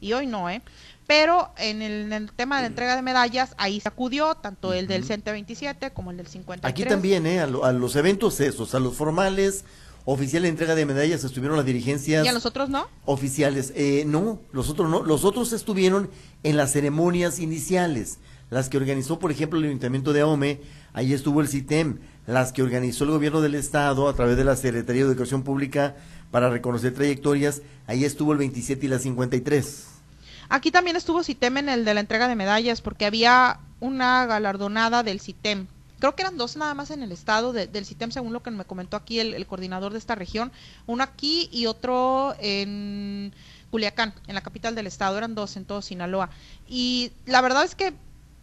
y 0.00 0.12
hoy 0.12 0.26
no, 0.26 0.50
¿eh? 0.50 0.60
Pero 1.06 1.50
en 1.56 1.80
el, 1.80 2.30
tema 2.36 2.56
de 2.56 2.62
la 2.62 2.66
entrega 2.66 2.96
de 2.96 3.00
medallas, 3.00 3.54
ahí 3.56 3.80
se 3.80 3.88
acudió 3.88 4.34
tanto 4.34 4.74
el 4.74 4.86
del 4.86 5.04
CENTE 5.04 5.32
27 5.32 5.92
como 5.92 6.10
el 6.10 6.18
del 6.18 6.26
53. 6.26 6.70
Aquí 6.70 6.84
también, 6.84 7.26
¿eh? 7.26 7.40
A, 7.40 7.46
los 7.46 7.96
eventos 7.96 8.38
esos, 8.40 8.74
a 8.74 8.80
los 8.80 8.94
formales, 8.94 9.64
oficiales 10.04 10.48
de 10.48 10.50
entrega 10.50 10.74
de 10.74 10.84
medallas 10.84 11.24
estuvieron 11.24 11.56
las 11.56 11.64
dirigencias. 11.64 12.24
¿Y 12.24 12.28
a 12.28 12.32
los 12.32 12.44
otros 12.44 12.68
no? 12.68 12.86
Oficiales, 13.06 13.72
eh, 13.76 14.04
no, 14.06 14.40
los 14.52 14.68
otros 14.68 14.90
no, 14.90 15.02
los 15.02 15.24
otros 15.24 15.54
estuvieron 15.54 16.10
en 16.42 16.58
las 16.58 16.72
ceremonias 16.72 17.38
iniciales, 17.38 18.18
las 18.54 18.68
que 18.68 18.76
organizó, 18.76 19.18
por 19.18 19.32
ejemplo, 19.32 19.58
el 19.58 19.64
Ayuntamiento 19.64 20.12
de 20.12 20.20
Ahome, 20.20 20.60
ahí 20.92 21.12
estuvo 21.12 21.40
el 21.40 21.48
CITEM, 21.48 21.98
las 22.28 22.52
que 22.52 22.62
organizó 22.62 23.02
el 23.02 23.10
gobierno 23.10 23.40
del 23.40 23.56
Estado 23.56 24.08
a 24.08 24.14
través 24.14 24.36
de 24.36 24.44
la 24.44 24.54
Secretaría 24.54 25.02
de 25.02 25.10
Educación 25.10 25.42
Pública 25.42 25.96
para 26.30 26.48
reconocer 26.50 26.94
trayectorias, 26.94 27.62
ahí 27.88 28.04
estuvo 28.04 28.30
el 28.30 28.38
27 28.38 28.86
y 28.86 28.88
la 28.88 29.00
53. 29.00 29.86
Aquí 30.50 30.70
también 30.70 30.94
estuvo 30.94 31.24
CITEM 31.24 31.56
en 31.56 31.68
el 31.68 31.84
de 31.84 31.94
la 31.94 32.00
entrega 32.00 32.28
de 32.28 32.36
medallas, 32.36 32.80
porque 32.80 33.06
había 33.06 33.58
una 33.80 34.24
galardonada 34.26 35.02
del 35.02 35.20
CITEM. 35.20 35.66
Creo 35.98 36.14
que 36.14 36.22
eran 36.22 36.36
dos 36.36 36.56
nada 36.56 36.74
más 36.74 36.92
en 36.92 37.02
el 37.02 37.10
estado 37.10 37.52
del 37.52 37.84
CITEM, 37.84 38.12
según 38.12 38.32
lo 38.32 38.44
que 38.44 38.52
me 38.52 38.64
comentó 38.64 38.96
aquí 38.96 39.18
el, 39.18 39.34
el 39.34 39.48
coordinador 39.48 39.90
de 39.90 39.98
esta 39.98 40.14
región. 40.14 40.52
Uno 40.86 41.02
aquí 41.02 41.48
y 41.50 41.66
otro 41.66 42.36
en 42.38 43.34
Culiacán, 43.72 44.14
en 44.28 44.36
la 44.36 44.42
capital 44.42 44.76
del 44.76 44.86
estado, 44.86 45.18
eran 45.18 45.34
dos 45.34 45.56
en 45.56 45.64
todo 45.64 45.82
Sinaloa. 45.82 46.30
Y 46.68 47.10
la 47.26 47.40
verdad 47.40 47.64
es 47.64 47.74
que 47.74 47.94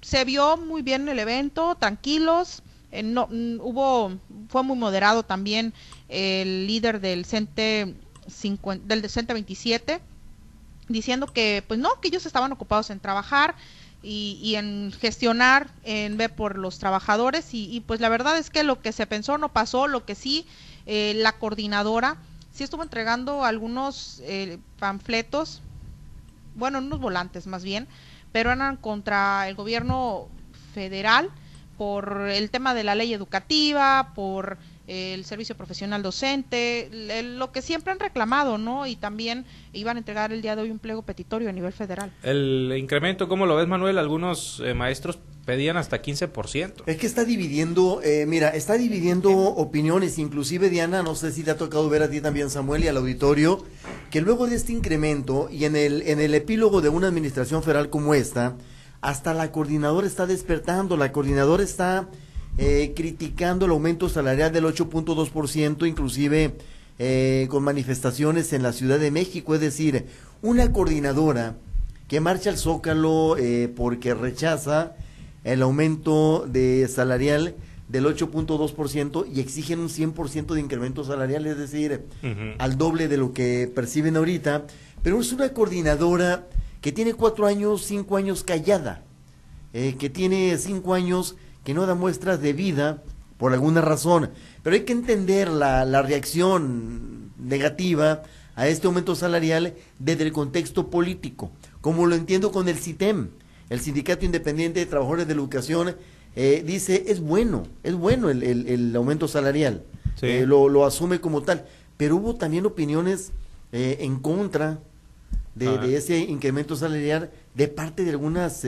se 0.02 0.26
vio 0.26 0.58
muy 0.58 0.82
bien 0.82 1.08
el 1.08 1.20
evento, 1.20 1.76
tranquilos, 1.76 2.64
eh, 2.92 3.04
no, 3.04 3.28
mm, 3.28 3.60
hubo, 3.62 4.12
fue 4.50 4.64
muy 4.64 4.78
moderado 4.78 5.24
también 5.24 5.74
el 6.10 6.68
líder 6.68 7.00
del 7.00 7.26
CENTE, 7.26 7.96
del 8.84 9.10
CENTE 9.10 9.34
27, 9.34 10.02
diciendo 10.90 11.28
que 11.28 11.64
pues 11.68 11.80
no, 11.80 11.90
que 12.02 12.10
ellos 12.10 12.26
estaban 12.26 12.52
ocupados 12.52 12.90
en 12.90 13.00
trabajar 13.00 13.56
y, 14.04 14.40
y 14.42 14.56
en 14.56 14.92
gestionar, 15.00 15.70
en 15.84 16.18
ver 16.18 16.34
por 16.34 16.58
los 16.58 16.80
trabajadores 16.80 17.50
y, 17.54 17.82
pues 17.86 18.02
la 18.02 18.10
verdad 18.10 18.38
es 18.38 18.50
que 18.50 18.64
lo 18.64 18.82
que 18.82 18.92
se 18.92 19.06
pensó 19.06 19.38
no 19.38 19.50
pasó, 19.50 19.88
lo 19.88 20.06
que 20.06 20.16
sí, 20.16 20.46
eh, 20.86 21.14
la 21.16 21.34
coordinadora 21.34 22.18
sí 22.54 22.64
estuvo 22.64 22.84
entregando 22.84 23.46
algunos 23.46 24.22
eh, 24.24 24.58
panfletos, 24.80 25.62
bueno, 26.56 26.80
unos 26.80 27.00
volantes 27.00 27.48
más 27.48 27.64
bien, 27.64 27.88
pero 28.32 28.52
eran 28.52 28.78
contra 28.78 29.48
el 29.48 29.56
gobierno 29.56 30.28
federal 30.74 31.30
por 31.78 32.30
el 32.30 32.52
tema 32.52 32.74
de 32.74 32.84
la 32.84 32.96
ley 32.96 33.14
educativa, 33.14 34.12
por 34.14 34.58
el 34.88 35.24
servicio 35.26 35.56
profesional 35.56 36.04
docente, 36.04 36.90
lo 37.24 37.52
que 37.52 37.62
siempre 37.62 37.94
han 37.94 38.00
reclamado, 38.00 38.58
¿no? 38.58 38.88
Y 38.88 38.96
también 38.96 39.46
iban 39.74 39.96
a 39.96 40.00
entregar 40.00 40.34
el 40.34 40.42
día 40.42 40.56
de 40.56 40.64
hoy 40.64 40.70
un 40.70 40.80
pliego 40.80 41.02
petitorio 41.04 41.50
a 41.50 41.54
nivel 41.54 41.72
federal. 41.72 42.12
El 42.24 42.74
incremento, 42.78 43.28
¿cómo 43.28 43.46
lo 43.46 43.56
ves, 43.56 43.68
Manuel? 43.68 43.98
Algunos 43.98 44.62
eh, 44.66 44.74
maestros 44.74 45.18
pedían 45.46 45.78
hasta 45.78 46.02
15%. 46.02 46.84
Es 46.86 46.98
que 46.98 47.08
está 47.08 47.26
dividiendo, 47.26 48.02
eh, 48.04 48.26
mira, 48.28 48.50
está 48.50 48.74
dividiendo 48.78 49.32
opiniones, 49.32 50.18
inclusive 50.20 50.70
Diana, 50.70 51.04
no 51.04 51.16
sé 51.16 51.32
si 51.32 51.44
te 51.44 51.52
ha 51.52 51.58
tocado 51.58 51.90
ver 51.90 52.04
a 52.04 52.10
ti 52.10 52.22
también 52.22 52.50
Samuel 52.50 52.84
y 52.84 52.88
al 52.88 52.98
auditorio, 52.98 53.66
que 54.10 54.22
luego 54.22 54.48
de 54.48 54.56
este 54.56 54.74
incremento 54.74 55.50
y 55.52 55.66
en 55.66 55.76
el, 55.76 56.04
en 56.04 56.20
el 56.20 56.36
epílogo 56.36 56.82
de 56.82 56.90
una 56.90 57.08
administración 57.08 57.64
federal 57.64 57.90
como 57.90 58.14
esta, 58.14 58.56
hasta 59.02 59.34
la 59.34 59.52
coordinadora 59.52 60.06
está 60.06 60.28
despertando, 60.28 60.96
la 60.96 61.12
coordinadora 61.12 61.64
está 61.64 62.08
eh, 62.58 62.94
criticando 62.96 63.66
el 63.66 63.72
aumento 63.72 64.10
salarial 64.10 64.52
del 64.52 64.66
8.2%, 64.66 65.88
inclusive 65.88 66.56
eh, 67.00 67.48
con 67.50 67.64
manifestaciones 67.64 68.54
en 68.54 68.62
la 68.62 68.74
Ciudad 68.74 69.00
de 69.00 69.10
México, 69.10 69.56
es 69.56 69.62
decir, 69.62 70.06
una 70.44 70.72
coordinadora 70.72 71.56
que 72.08 72.20
marcha 72.20 72.50
al 72.50 72.58
Zócalo 72.58 73.38
eh, 73.38 73.72
porque 73.76 74.14
rechaza 74.14 74.96
el 75.44 75.62
aumento 75.62 76.46
de 76.48 76.88
salarial 76.88 77.56
del 77.92 78.06
8.2% 78.06 79.26
y 79.34 79.42
exigen 79.42 79.80
un 79.80 79.90
100% 79.90 80.54
de 80.54 80.62
incremento 80.62 81.04
salarial, 81.04 81.46
es 81.46 81.58
decir, 81.58 82.06
al 82.58 82.78
doble 82.78 83.08
de 83.08 83.18
lo 83.18 83.34
que 83.34 83.70
perciben 83.74 84.16
ahorita, 84.16 84.66
pero 85.04 85.20
es 85.20 85.32
una 85.34 85.50
coordinadora 85.50 86.48
que 86.80 86.92
tiene 86.92 87.14
cuatro 87.14 87.48
años, 87.48 87.84
cinco 87.84 88.16
años 88.16 88.44
callada, 88.44 89.04
eh, 89.74 89.96
que 90.00 90.10
tiene 90.10 90.58
cinco 90.58 90.94
años 90.94 91.36
que 91.66 91.74
no 91.74 91.86
da 91.86 91.96
muestras 91.96 92.42
de 92.42 92.54
vida 92.54 93.04
por 93.38 93.54
alguna 93.54 93.82
razón, 93.82 94.30
pero 94.64 94.76
hay 94.76 94.84
que 94.84 94.94
entender 94.94 95.50
la, 95.50 95.84
la 95.84 96.02
reacción 96.02 97.32
negativa 97.38 98.24
a 98.56 98.68
este 98.68 98.88
aumento 98.88 99.16
salarial 99.16 99.74
desde 100.00 100.24
el 100.24 100.32
contexto 100.32 100.90
político, 100.90 101.52
como 101.82 102.06
lo 102.06 102.16
entiendo 102.16 102.52
con 102.52 102.70
el 102.70 102.78
CITEM 102.78 103.30
el 103.72 103.80
Sindicato 103.80 104.26
Independiente 104.26 104.82
de 104.82 104.86
Trabajadores 104.86 105.28
de 105.28 105.34
la 105.34 105.40
Educación 105.40 105.96
eh, 106.36 106.62
dice 106.66 107.06
es 107.08 107.22
bueno, 107.22 107.64
es 107.84 107.96
bueno 107.96 108.30
el, 108.30 108.44
el, 108.44 108.96
aumento 108.98 109.30
salarial, 109.30 109.84
eh, 110.22 110.44
lo, 110.46 110.68
lo, 110.68 110.86
asume 110.86 111.22
como 111.22 111.42
tal, 111.42 111.66
pero 111.96 112.18
hubo 112.18 112.36
también 112.36 112.66
opiniones 112.66 113.32
eh, 113.72 113.98
en 114.02 114.20
contra 114.20 114.80
de, 115.56 115.96
ese 115.96 116.18
incremento 116.20 116.76
salarial 116.76 117.32
de 117.56 117.70
parte 117.70 118.04
de 118.04 118.12
algunas 118.12 118.66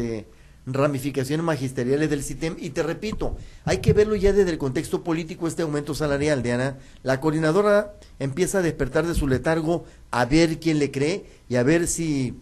ramificaciones 0.66 1.46
magisteriales 1.46 2.10
del 2.10 2.24
CITEM 2.24 2.56
y 2.58 2.70
te 2.70 2.82
repito, 2.82 3.36
hay 3.66 3.80
que 3.80 3.92
verlo 3.92 4.16
ya 4.16 4.32
desde 4.32 4.52
el 4.52 4.58
contexto 4.58 5.04
político 5.04 5.50
este 5.50 5.64
aumento 5.64 5.94
salarial, 5.96 6.44
Diana. 6.44 6.78
La 7.02 7.20
coordinadora 7.20 7.94
empieza 8.20 8.60
a 8.60 8.62
despertar 8.62 9.06
de 9.06 9.16
su 9.16 9.28
letargo 9.28 9.84
a 10.12 10.24
ver 10.24 10.62
quién 10.62 10.80
le 10.80 10.92
cree 10.92 11.26
y 11.50 11.58
a 11.58 11.64
ver 11.64 11.88
si 11.88 12.36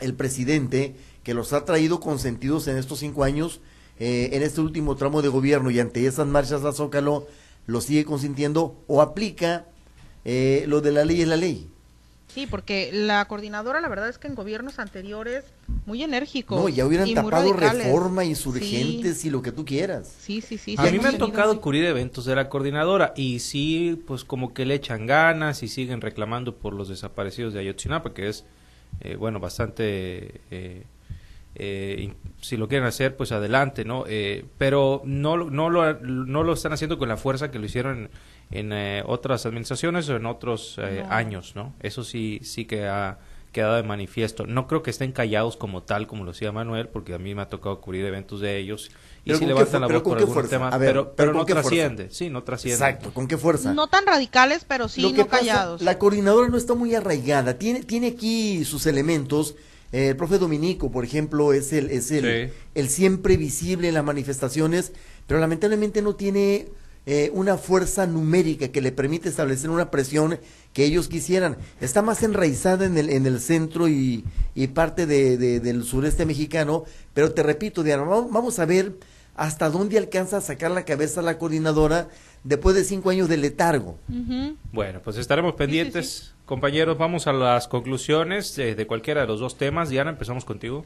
el 0.00 0.14
presidente 0.14 0.94
que 1.22 1.34
los 1.34 1.52
ha 1.52 1.64
traído 1.64 2.00
consentidos 2.00 2.66
en 2.68 2.76
estos 2.76 3.00
cinco 3.00 3.24
años, 3.24 3.60
eh, 3.98 4.30
en 4.32 4.42
este 4.42 4.60
último 4.60 4.96
tramo 4.96 5.22
de 5.22 5.28
gobierno 5.28 5.70
y 5.70 5.80
ante 5.80 6.06
esas 6.06 6.26
marchas 6.26 6.64
a 6.64 6.72
Zócalo, 6.72 7.26
lo 7.66 7.80
sigue 7.80 8.04
consintiendo 8.04 8.82
o 8.86 9.02
aplica 9.02 9.66
eh, 10.24 10.64
lo 10.66 10.80
de 10.80 10.92
la 10.92 11.04
ley 11.04 11.22
es 11.22 11.28
la 11.28 11.36
ley. 11.36 11.68
Sí, 12.34 12.46
porque 12.46 12.90
la 12.92 13.24
coordinadora, 13.24 13.80
la 13.80 13.88
verdad 13.88 14.08
es 14.08 14.18
que 14.18 14.28
en 14.28 14.36
gobiernos 14.36 14.78
anteriores, 14.78 15.44
muy 15.84 16.04
enérgico. 16.04 16.54
No, 16.54 16.68
ya 16.68 16.86
hubieran 16.86 17.12
tapado 17.12 17.52
reforma, 17.52 18.24
insurgentes 18.24 19.24
y 19.24 19.30
lo 19.30 19.42
que 19.42 19.50
tú 19.50 19.64
quieras. 19.64 20.14
Sí, 20.20 20.40
sí, 20.40 20.56
sí. 20.56 20.76
A 20.78 20.84
mí 20.90 21.00
me 21.00 21.08
ha 21.08 21.18
tocado 21.18 21.60
cubrir 21.60 21.84
eventos 21.84 22.26
de 22.26 22.36
la 22.36 22.48
coordinadora 22.48 23.12
y 23.16 23.40
sí, 23.40 24.00
pues 24.06 24.22
como 24.22 24.54
que 24.54 24.64
le 24.64 24.74
echan 24.76 25.06
ganas 25.06 25.64
y 25.64 25.68
siguen 25.68 26.00
reclamando 26.00 26.54
por 26.54 26.72
los 26.72 26.88
desaparecidos 26.88 27.52
de 27.52 27.60
Ayotzinapa, 27.60 28.14
que 28.14 28.28
es, 28.28 28.44
eh, 29.00 29.16
bueno, 29.16 29.40
bastante 29.40 30.40
eh, 30.52 30.84
si 32.40 32.56
lo 32.56 32.68
quieren 32.68 32.86
hacer, 32.86 33.16
pues 33.16 33.32
adelante, 33.32 33.84
¿no? 33.84 34.04
Eh, 34.06 34.44
pero 34.58 35.02
no, 35.04 35.36
no, 35.36 35.70
lo, 35.70 35.94
no 36.00 36.42
lo 36.42 36.52
están 36.52 36.72
haciendo 36.72 36.98
con 36.98 37.08
la 37.08 37.16
fuerza 37.16 37.50
que 37.50 37.58
lo 37.58 37.66
hicieron 37.66 38.10
en, 38.50 38.72
eh, 38.72 39.02
otras 39.06 39.46
administraciones 39.46 40.08
o 40.08 40.16
en 40.16 40.26
otros 40.26 40.76
eh, 40.78 41.04
años, 41.08 41.52
¿no? 41.54 41.74
Eso 41.80 42.04
sí, 42.04 42.40
sí 42.42 42.64
que 42.64 42.86
ha 42.86 43.18
quedado 43.52 43.76
de 43.76 43.82
manifiesto. 43.82 44.46
No 44.46 44.66
creo 44.66 44.82
que 44.82 44.90
estén 44.90 45.12
callados 45.12 45.56
como 45.56 45.82
tal, 45.82 46.06
como 46.06 46.24
lo 46.24 46.32
decía 46.32 46.52
Manuel, 46.52 46.88
porque 46.88 47.14
a 47.14 47.18
mí 47.18 47.34
me 47.34 47.42
ha 47.42 47.48
tocado 47.48 47.80
cubrir 47.80 48.04
eventos 48.06 48.40
de 48.40 48.58
ellos 48.58 48.90
y 49.24 49.34
si 49.34 49.44
levantan 49.44 49.82
la 49.82 49.88
voz 49.88 50.02
por 50.02 50.18
algún 50.18 50.48
tema, 50.48 50.70
pero, 50.78 51.14
pero, 51.14 51.34
no 51.34 51.44
trasciende, 51.44 52.08
sí, 52.10 52.30
no 52.30 52.42
trasciende. 52.42 52.76
Exacto, 52.76 53.12
¿con 53.12 53.28
qué 53.28 53.36
fuerza? 53.36 53.74
No 53.74 53.88
tan 53.88 54.06
radicales, 54.06 54.64
pero 54.66 54.88
sí 54.88 55.12
no 55.12 55.26
callados. 55.26 55.82
la 55.82 55.98
coordinadora 55.98 56.48
no 56.48 56.56
está 56.56 56.74
muy 56.74 56.94
arraigada, 56.94 57.58
tiene, 57.58 57.82
tiene 57.82 58.08
aquí 58.08 58.64
sus 58.64 58.86
elementos, 58.86 59.56
el 59.92 60.16
profe 60.16 60.38
Dominico, 60.38 60.90
por 60.90 61.04
ejemplo, 61.04 61.52
es 61.52 61.72
el, 61.72 61.90
es 61.90 62.10
el, 62.10 62.52
el 62.74 62.88
siempre 62.88 63.36
visible 63.36 63.88
en 63.88 63.94
las 63.94 64.04
manifestaciones, 64.04 64.92
pero 65.26 65.40
lamentablemente 65.40 66.00
no 66.00 66.14
tiene 66.14 66.68
eh, 67.06 67.30
una 67.34 67.56
fuerza 67.56 68.06
numérica 68.06 68.68
que 68.68 68.80
le 68.80 68.92
permite 68.92 69.28
establecer 69.28 69.70
una 69.70 69.90
presión 69.90 70.38
que 70.72 70.84
ellos 70.84 71.08
quisieran. 71.08 71.56
Está 71.80 72.02
más 72.02 72.22
enraizada 72.22 72.86
en 72.86 72.98
el, 72.98 73.10
en 73.10 73.26
el 73.26 73.40
centro 73.40 73.88
y, 73.88 74.24
y 74.54 74.68
parte 74.68 75.06
de, 75.06 75.36
del 75.60 75.82
sureste 75.82 76.26
mexicano, 76.26 76.84
pero 77.14 77.32
te 77.32 77.42
repito, 77.42 77.82
Diana, 77.82 78.04
vamos 78.04 78.58
a 78.58 78.66
ver 78.66 78.92
hasta 79.40 79.70
dónde 79.70 79.96
alcanza 79.96 80.36
a 80.36 80.40
sacar 80.42 80.70
la 80.70 80.84
cabeza 80.84 81.22
la 81.22 81.38
coordinadora 81.38 82.08
después 82.44 82.76
de 82.76 82.84
cinco 82.84 83.08
años 83.08 83.26
de 83.26 83.38
letargo. 83.38 83.98
Bueno, 84.70 85.00
pues 85.02 85.16
estaremos 85.16 85.54
pendientes. 85.54 86.34
Compañeros, 86.44 86.98
vamos 86.98 87.26
a 87.26 87.32
las 87.32 87.66
conclusiones 87.66 88.54
de, 88.54 88.86
cualquiera 88.86 89.22
de 89.22 89.26
los 89.28 89.40
dos 89.40 89.56
temas. 89.56 89.88
Diana, 89.88 90.10
empezamos 90.10 90.44
contigo. 90.44 90.84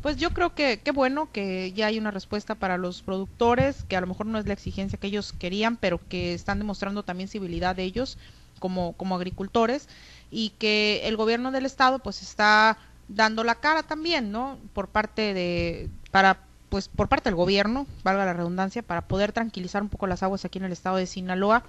Pues 0.00 0.16
yo 0.16 0.30
creo 0.30 0.54
que 0.54 0.78
qué 0.78 0.92
bueno 0.92 1.32
que 1.32 1.72
ya 1.72 1.86
hay 1.86 1.98
una 1.98 2.12
respuesta 2.12 2.54
para 2.54 2.78
los 2.78 3.02
productores, 3.02 3.82
que 3.82 3.96
a 3.96 4.00
lo 4.00 4.06
mejor 4.06 4.26
no 4.26 4.38
es 4.38 4.46
la 4.46 4.52
exigencia 4.52 4.96
que 4.96 5.08
ellos 5.08 5.32
querían, 5.32 5.76
pero 5.76 5.98
que 6.08 6.34
están 6.34 6.58
demostrando 6.58 7.02
también 7.02 7.28
civilidad 7.28 7.74
de 7.74 7.82
ellos 7.82 8.16
como, 8.60 8.92
como 8.92 9.16
agricultores 9.16 9.88
y 10.30 10.50
que 10.50 11.00
el 11.02 11.16
gobierno 11.16 11.50
del 11.50 11.66
estado 11.66 11.98
pues 11.98 12.22
está 12.22 12.78
dando 13.08 13.42
la 13.42 13.56
cara 13.56 13.82
también, 13.82 14.30
¿no? 14.30 14.56
Por 14.72 14.86
parte 14.86 15.34
de 15.34 15.88
para 16.12 16.47
pues 16.68 16.88
por 16.88 17.08
parte 17.08 17.28
del 17.28 17.36
gobierno, 17.36 17.86
valga 18.02 18.24
la 18.24 18.32
redundancia, 18.32 18.82
para 18.82 19.02
poder 19.08 19.32
tranquilizar 19.32 19.82
un 19.82 19.88
poco 19.88 20.06
las 20.06 20.22
aguas 20.22 20.44
aquí 20.44 20.58
en 20.58 20.64
el 20.64 20.72
estado 20.72 20.96
de 20.96 21.06
Sinaloa. 21.06 21.64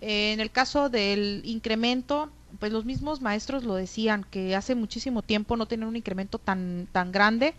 Eh, 0.00 0.32
en 0.32 0.40
el 0.40 0.50
caso 0.50 0.88
del 0.88 1.42
incremento, 1.44 2.30
pues 2.58 2.72
los 2.72 2.84
mismos 2.84 3.20
maestros 3.20 3.64
lo 3.64 3.74
decían, 3.74 4.24
que 4.30 4.54
hace 4.54 4.74
muchísimo 4.74 5.22
tiempo 5.22 5.56
no 5.56 5.66
tenían 5.66 5.88
un 5.88 5.96
incremento 5.96 6.38
tan, 6.38 6.88
tan 6.92 7.12
grande. 7.12 7.54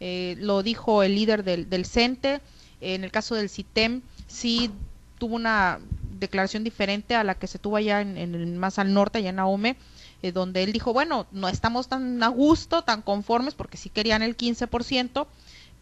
Eh, 0.00 0.36
lo 0.38 0.62
dijo 0.62 1.02
el 1.02 1.14
líder 1.14 1.44
del, 1.44 1.70
del 1.70 1.86
CENTE. 1.86 2.40
En 2.80 3.04
el 3.04 3.10
caso 3.10 3.34
del 3.34 3.48
CITEM, 3.48 4.02
sí 4.26 4.70
tuvo 5.18 5.36
una 5.36 5.80
declaración 6.18 6.64
diferente 6.64 7.14
a 7.14 7.24
la 7.24 7.34
que 7.34 7.46
se 7.46 7.58
tuvo 7.58 7.76
allá 7.76 8.00
en, 8.00 8.58
más 8.58 8.78
al 8.78 8.92
norte, 8.92 9.18
allá 9.18 9.30
en 9.30 9.38
Ahome, 9.38 9.76
eh, 10.22 10.32
donde 10.32 10.62
él 10.62 10.72
dijo, 10.72 10.92
bueno, 10.92 11.26
no 11.32 11.48
estamos 11.48 11.88
tan 11.88 12.22
a 12.22 12.28
gusto, 12.28 12.82
tan 12.82 13.02
conformes, 13.02 13.54
porque 13.54 13.76
sí 13.76 13.90
querían 13.90 14.22
el 14.22 14.36
15%, 14.36 15.26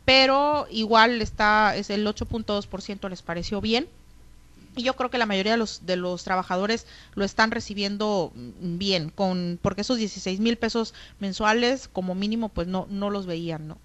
pero 0.04 0.66
igual 0.70 1.22
está, 1.22 1.76
es 1.76 1.90
el 1.90 2.06
8.2% 2.06 3.08
les 3.08 3.22
pareció 3.22 3.60
bien. 3.60 3.88
Y 4.76 4.82
yo 4.82 4.94
creo 4.96 5.08
que 5.08 5.18
la 5.18 5.26
mayoría 5.26 5.52
de 5.52 5.58
los, 5.58 5.86
de 5.86 5.96
los 5.96 6.24
trabajadores 6.24 6.86
lo 7.14 7.24
están 7.24 7.52
recibiendo 7.52 8.32
bien, 8.34 9.10
con, 9.10 9.58
porque 9.62 9.82
esos 9.82 9.98
16 9.98 10.40
mil 10.40 10.56
pesos 10.56 10.94
mensuales 11.20 11.88
como 11.88 12.16
mínimo 12.16 12.48
pues 12.48 12.66
no, 12.66 12.88
no 12.90 13.08
los 13.10 13.26
veían, 13.26 13.68
¿no? 13.68 13.78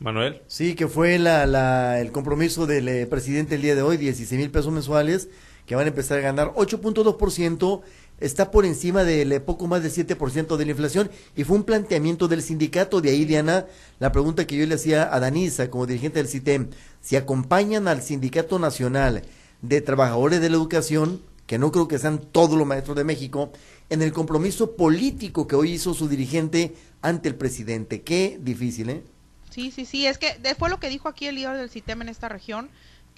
Manuel. 0.00 0.42
Sí, 0.46 0.74
que 0.74 0.86
fue 0.86 1.18
la, 1.18 1.46
la, 1.46 1.98
el 2.00 2.12
compromiso 2.12 2.66
del 2.66 2.88
eh, 2.88 3.06
presidente 3.06 3.56
el 3.56 3.62
día 3.62 3.74
de 3.74 3.82
hoy, 3.82 3.96
16 3.96 4.38
mil 4.38 4.50
pesos 4.50 4.72
mensuales, 4.72 5.28
que 5.66 5.74
van 5.74 5.86
a 5.86 5.88
empezar 5.88 6.18
a 6.18 6.22
ganar 6.22 6.52
8.2% 6.54 7.82
está 8.20 8.50
por 8.50 8.64
encima 8.64 9.04
del 9.04 9.32
eh, 9.32 9.40
poco 9.40 9.66
más 9.66 9.82
del 9.82 9.92
7% 9.92 10.56
de 10.56 10.64
la 10.64 10.70
inflación 10.70 11.10
y 11.36 11.44
fue 11.44 11.56
un 11.56 11.64
planteamiento 11.64 12.28
del 12.28 12.42
sindicato. 12.42 13.00
De 13.00 13.10
ahí, 13.10 13.24
Diana, 13.24 13.66
la 13.98 14.12
pregunta 14.12 14.46
que 14.46 14.56
yo 14.56 14.66
le 14.66 14.74
hacía 14.74 15.14
a 15.14 15.20
Danisa 15.20 15.70
como 15.70 15.86
dirigente 15.86 16.18
del 16.18 16.28
CITEM, 16.28 16.70
si 17.00 17.16
acompañan 17.16 17.88
al 17.88 18.02
Sindicato 18.02 18.58
Nacional 18.58 19.22
de 19.62 19.80
Trabajadores 19.80 20.40
de 20.40 20.50
la 20.50 20.56
Educación, 20.56 21.22
que 21.46 21.58
no 21.58 21.72
creo 21.72 21.88
que 21.88 21.98
sean 21.98 22.18
todos 22.18 22.58
los 22.58 22.66
maestros 22.66 22.96
de 22.96 23.04
México, 23.04 23.52
en 23.90 24.02
el 24.02 24.12
compromiso 24.12 24.76
político 24.76 25.46
que 25.46 25.56
hoy 25.56 25.72
hizo 25.72 25.94
su 25.94 26.08
dirigente 26.08 26.74
ante 27.00 27.28
el 27.28 27.36
presidente. 27.36 28.02
Qué 28.02 28.38
difícil, 28.40 28.90
¿eh? 28.90 29.02
Sí, 29.50 29.70
sí, 29.70 29.86
sí, 29.86 30.06
es 30.06 30.18
que 30.18 30.36
fue 30.58 30.68
lo 30.68 30.78
que 30.78 30.90
dijo 30.90 31.08
aquí 31.08 31.26
el 31.26 31.36
líder 31.36 31.56
del 31.56 31.70
CITEM 31.70 32.02
en 32.02 32.10
esta 32.10 32.28
región 32.28 32.68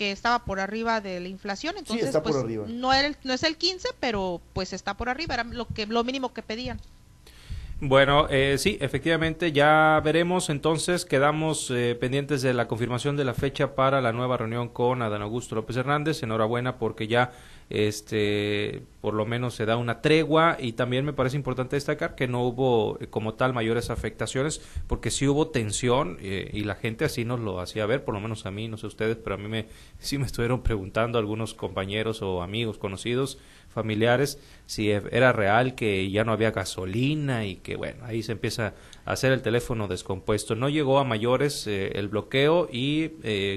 que 0.00 0.12
estaba 0.12 0.46
por 0.46 0.60
arriba 0.60 1.02
de 1.02 1.20
la 1.20 1.28
inflación, 1.28 1.74
entonces 1.76 2.16
pues, 2.22 2.34
no, 2.68 2.90
era 2.94 3.14
no 3.22 3.34
es 3.34 3.42
el 3.42 3.58
15, 3.58 3.90
pero 4.00 4.40
pues 4.54 4.72
está 4.72 4.96
por 4.96 5.10
arriba, 5.10 5.34
era 5.34 5.44
lo 5.44 5.66
que 5.66 5.84
lo 5.84 6.02
mínimo 6.04 6.32
que 6.32 6.40
pedían. 6.40 6.80
Bueno, 7.82 8.26
eh, 8.30 8.56
sí, 8.58 8.78
efectivamente, 8.80 9.52
ya 9.52 10.00
veremos. 10.02 10.48
Entonces, 10.48 11.04
quedamos 11.04 11.70
eh, 11.70 11.98
pendientes 12.00 12.40
de 12.40 12.54
la 12.54 12.66
confirmación 12.66 13.18
de 13.18 13.24
la 13.24 13.34
fecha 13.34 13.74
para 13.74 14.00
la 14.00 14.12
nueva 14.12 14.38
reunión 14.38 14.68
con 14.70 15.02
Adán 15.02 15.20
Augusto 15.20 15.54
López 15.54 15.76
Hernández. 15.76 16.22
Enhorabuena 16.22 16.78
porque 16.78 17.06
ya 17.06 17.32
este 17.70 18.82
por 19.00 19.14
lo 19.14 19.24
menos 19.24 19.54
se 19.54 19.64
da 19.64 19.76
una 19.76 20.02
tregua 20.02 20.56
y 20.58 20.72
también 20.72 21.04
me 21.04 21.12
parece 21.12 21.36
importante 21.36 21.76
destacar 21.76 22.16
que 22.16 22.26
no 22.26 22.42
hubo 22.42 22.98
eh, 23.00 23.06
como 23.06 23.34
tal 23.34 23.54
mayores 23.54 23.90
afectaciones 23.90 24.60
porque 24.88 25.12
sí 25.12 25.28
hubo 25.28 25.48
tensión 25.48 26.18
eh, 26.20 26.50
y 26.52 26.64
la 26.64 26.74
gente 26.74 27.04
así 27.04 27.24
nos 27.24 27.38
lo 27.38 27.60
hacía 27.60 27.86
ver 27.86 28.04
por 28.04 28.12
lo 28.12 28.20
menos 28.20 28.44
a 28.44 28.50
mí 28.50 28.66
no 28.66 28.76
sé 28.76 28.88
ustedes 28.88 29.16
pero 29.16 29.36
a 29.36 29.38
mí 29.38 29.46
me 29.46 29.66
sí 30.00 30.18
me 30.18 30.26
estuvieron 30.26 30.62
preguntando 30.62 31.18
algunos 31.18 31.54
compañeros 31.54 32.22
o 32.22 32.42
amigos 32.42 32.76
conocidos 32.76 33.38
familiares 33.68 34.40
si 34.66 34.90
e, 34.90 35.00
era 35.12 35.32
real 35.32 35.76
que 35.76 36.10
ya 36.10 36.24
no 36.24 36.32
había 36.32 36.50
gasolina 36.50 37.46
y 37.46 37.54
que 37.54 37.76
bueno 37.76 38.04
ahí 38.04 38.24
se 38.24 38.32
empieza 38.32 38.74
a 39.04 39.12
hacer 39.12 39.32
el 39.32 39.42
teléfono 39.42 39.88
descompuesto. 39.88 40.56
No 40.56 40.68
llegó 40.68 40.98
a 40.98 41.04
mayores 41.04 41.66
eh, 41.66 41.92
el 41.94 42.08
bloqueo 42.08 42.68
y 42.70 43.08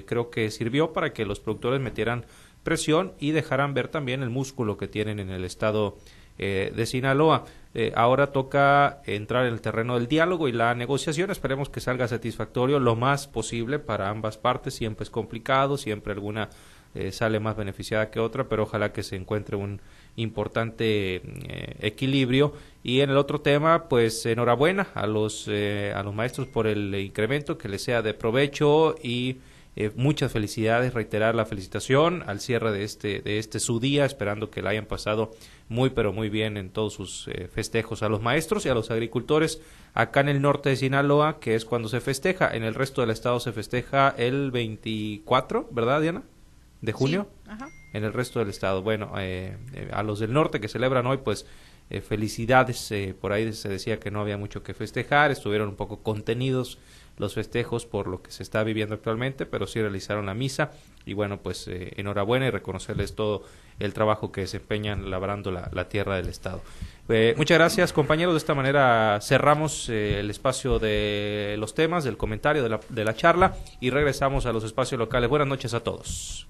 creo 0.05 0.29
que 0.29 0.51
sirvió 0.51 0.93
para 0.93 1.13
que 1.13 1.25
los 1.25 1.39
productores 1.39 1.81
metieran 1.81 2.25
presión 2.63 3.13
y 3.19 3.31
dejarán 3.31 3.73
ver 3.73 3.89
también 3.89 4.23
el 4.23 4.29
músculo 4.29 4.77
que 4.77 4.87
tienen 4.87 5.19
en 5.19 5.29
el 5.29 5.45
estado 5.45 5.97
eh, 6.39 6.71
de 6.75 6.85
Sinaloa. 6.87 7.45
Eh, 7.75 7.91
ahora 7.95 8.31
toca 8.31 9.01
entrar 9.05 9.45
en 9.45 9.53
el 9.53 9.61
terreno 9.61 9.95
del 9.95 10.07
diálogo 10.07 10.47
y 10.47 10.51
la 10.51 10.73
negociación. 10.73 11.29
Esperemos 11.29 11.69
que 11.69 11.79
salga 11.79 12.07
satisfactorio 12.07 12.79
lo 12.79 12.95
más 12.95 13.27
posible 13.27 13.77
para 13.79 14.09
ambas 14.09 14.37
partes. 14.37 14.73
Siempre 14.73 15.03
es 15.03 15.09
complicado, 15.09 15.77
siempre 15.77 16.13
alguna 16.13 16.49
eh, 16.95 17.11
sale 17.11 17.39
más 17.39 17.55
beneficiada 17.55 18.09
que 18.09 18.19
otra, 18.19 18.49
pero 18.49 18.63
ojalá 18.63 18.91
que 18.91 19.03
se 19.03 19.15
encuentre 19.15 19.55
un 19.55 19.79
importante 20.15 21.21
equilibrio. 21.79 22.53
Y 22.83 23.01
en 23.01 23.11
el 23.11 23.17
otro 23.17 23.41
tema, 23.41 23.87
pues 23.87 24.25
enhorabuena 24.25 24.87
a 24.93 25.07
los, 25.07 25.47
a 25.47 26.03
los 26.03 26.13
maestros 26.13 26.47
por 26.47 26.67
el 26.67 26.93
incremento, 26.95 27.57
que 27.57 27.69
les 27.69 27.83
sea 27.83 28.01
de 28.01 28.13
provecho 28.13 28.95
y 29.01 29.37
eh, 29.75 29.91
muchas 29.95 30.31
felicidades, 30.31 30.93
reiterar 30.93 31.33
la 31.33 31.45
felicitación 31.45 32.23
al 32.27 32.39
cierre 32.39 32.71
de 32.71 32.83
este, 32.83 33.21
de 33.21 33.39
este 33.39 33.59
su 33.59 33.79
día, 33.79 34.05
esperando 34.05 34.51
que 34.51 34.61
la 34.61 34.69
hayan 34.69 34.85
pasado 34.85 35.31
muy 35.67 35.89
pero 35.89 36.13
muy 36.13 36.29
bien 36.29 36.57
en 36.57 36.69
todos 36.69 36.93
sus 36.93 37.27
eh, 37.29 37.49
festejos 37.51 38.03
a 38.03 38.09
los 38.09 38.21
maestros 38.21 38.67
y 38.67 38.69
a 38.69 38.75
los 38.75 38.91
agricultores 38.91 39.61
acá 39.95 40.19
en 40.19 40.29
el 40.29 40.43
norte 40.43 40.69
de 40.69 40.75
Sinaloa, 40.75 41.39
que 41.39 41.55
es 41.55 41.65
cuando 41.65 41.89
se 41.89 42.01
festeja, 42.01 42.55
en 42.55 42.63
el 42.63 42.75
resto 42.75 43.01
del 43.01 43.09
estado 43.09 43.39
se 43.39 43.51
festeja 43.51 44.13
el 44.15 44.51
24, 44.51 45.67
¿verdad 45.71 46.01
Diana? 46.01 46.21
De 46.81 46.91
junio. 46.91 47.27
En 47.93 48.03
el 48.03 48.13
resto 48.13 48.39
del 48.39 48.49
estado. 48.49 48.83
Bueno, 48.83 49.13
eh, 49.17 49.55
a 49.91 50.03
los 50.03 50.19
del 50.19 50.33
norte 50.33 50.59
que 50.59 50.67
celebran 50.67 51.07
hoy, 51.07 51.17
pues 51.17 51.45
felicidades, 52.07 52.91
por 53.21 53.33
ahí 53.33 53.53
se 53.53 53.69
decía 53.69 53.99
que 53.99 54.09
no 54.09 54.21
había 54.21 54.35
mucho 54.35 54.63
que 54.63 54.73
festejar, 54.73 55.29
estuvieron 55.29 55.69
un 55.69 55.75
poco 55.75 56.01
contenidos 56.01 56.79
los 57.17 57.33
festejos 57.33 57.85
por 57.85 58.07
lo 58.07 58.21
que 58.21 58.31
se 58.31 58.43
está 58.43 58.63
viviendo 58.63 58.95
actualmente, 58.95 59.45
pero 59.45 59.67
sí 59.67 59.81
realizaron 59.81 60.25
la 60.25 60.33
misa 60.33 60.71
y 61.05 61.13
bueno, 61.13 61.39
pues 61.39 61.67
eh, 61.67 61.93
enhorabuena 61.97 62.47
y 62.47 62.49
reconocerles 62.49 63.15
todo 63.15 63.43
el 63.79 63.93
trabajo 63.93 64.31
que 64.31 64.41
desempeñan 64.41 65.09
labrando 65.09 65.51
la, 65.51 65.89
tierra 65.89 66.15
del 66.15 66.27
Estado. 66.27 66.61
Eh, 67.09 67.33
muchas 67.37 67.57
gracias 67.57 67.91
compañeros, 67.91 68.33
de 68.33 68.37
esta 68.37 68.55
manera 68.55 69.19
cerramos 69.21 69.89
eh, 69.89 70.19
el 70.19 70.29
espacio 70.29 70.79
de 70.79 71.55
los 71.59 71.73
temas, 71.73 72.03
del 72.03 72.17
comentario, 72.17 72.63
de 72.63 72.69
la, 72.69 72.79
de 72.89 73.03
la 73.03 73.15
charla 73.15 73.55
y 73.79 73.89
regresamos 73.89 74.45
a 74.45 74.53
los 74.53 74.63
espacios 74.63 74.99
locales. 74.99 75.29
Buenas 75.29 75.47
noches 75.47 75.73
a 75.73 75.81
todos. 75.81 76.47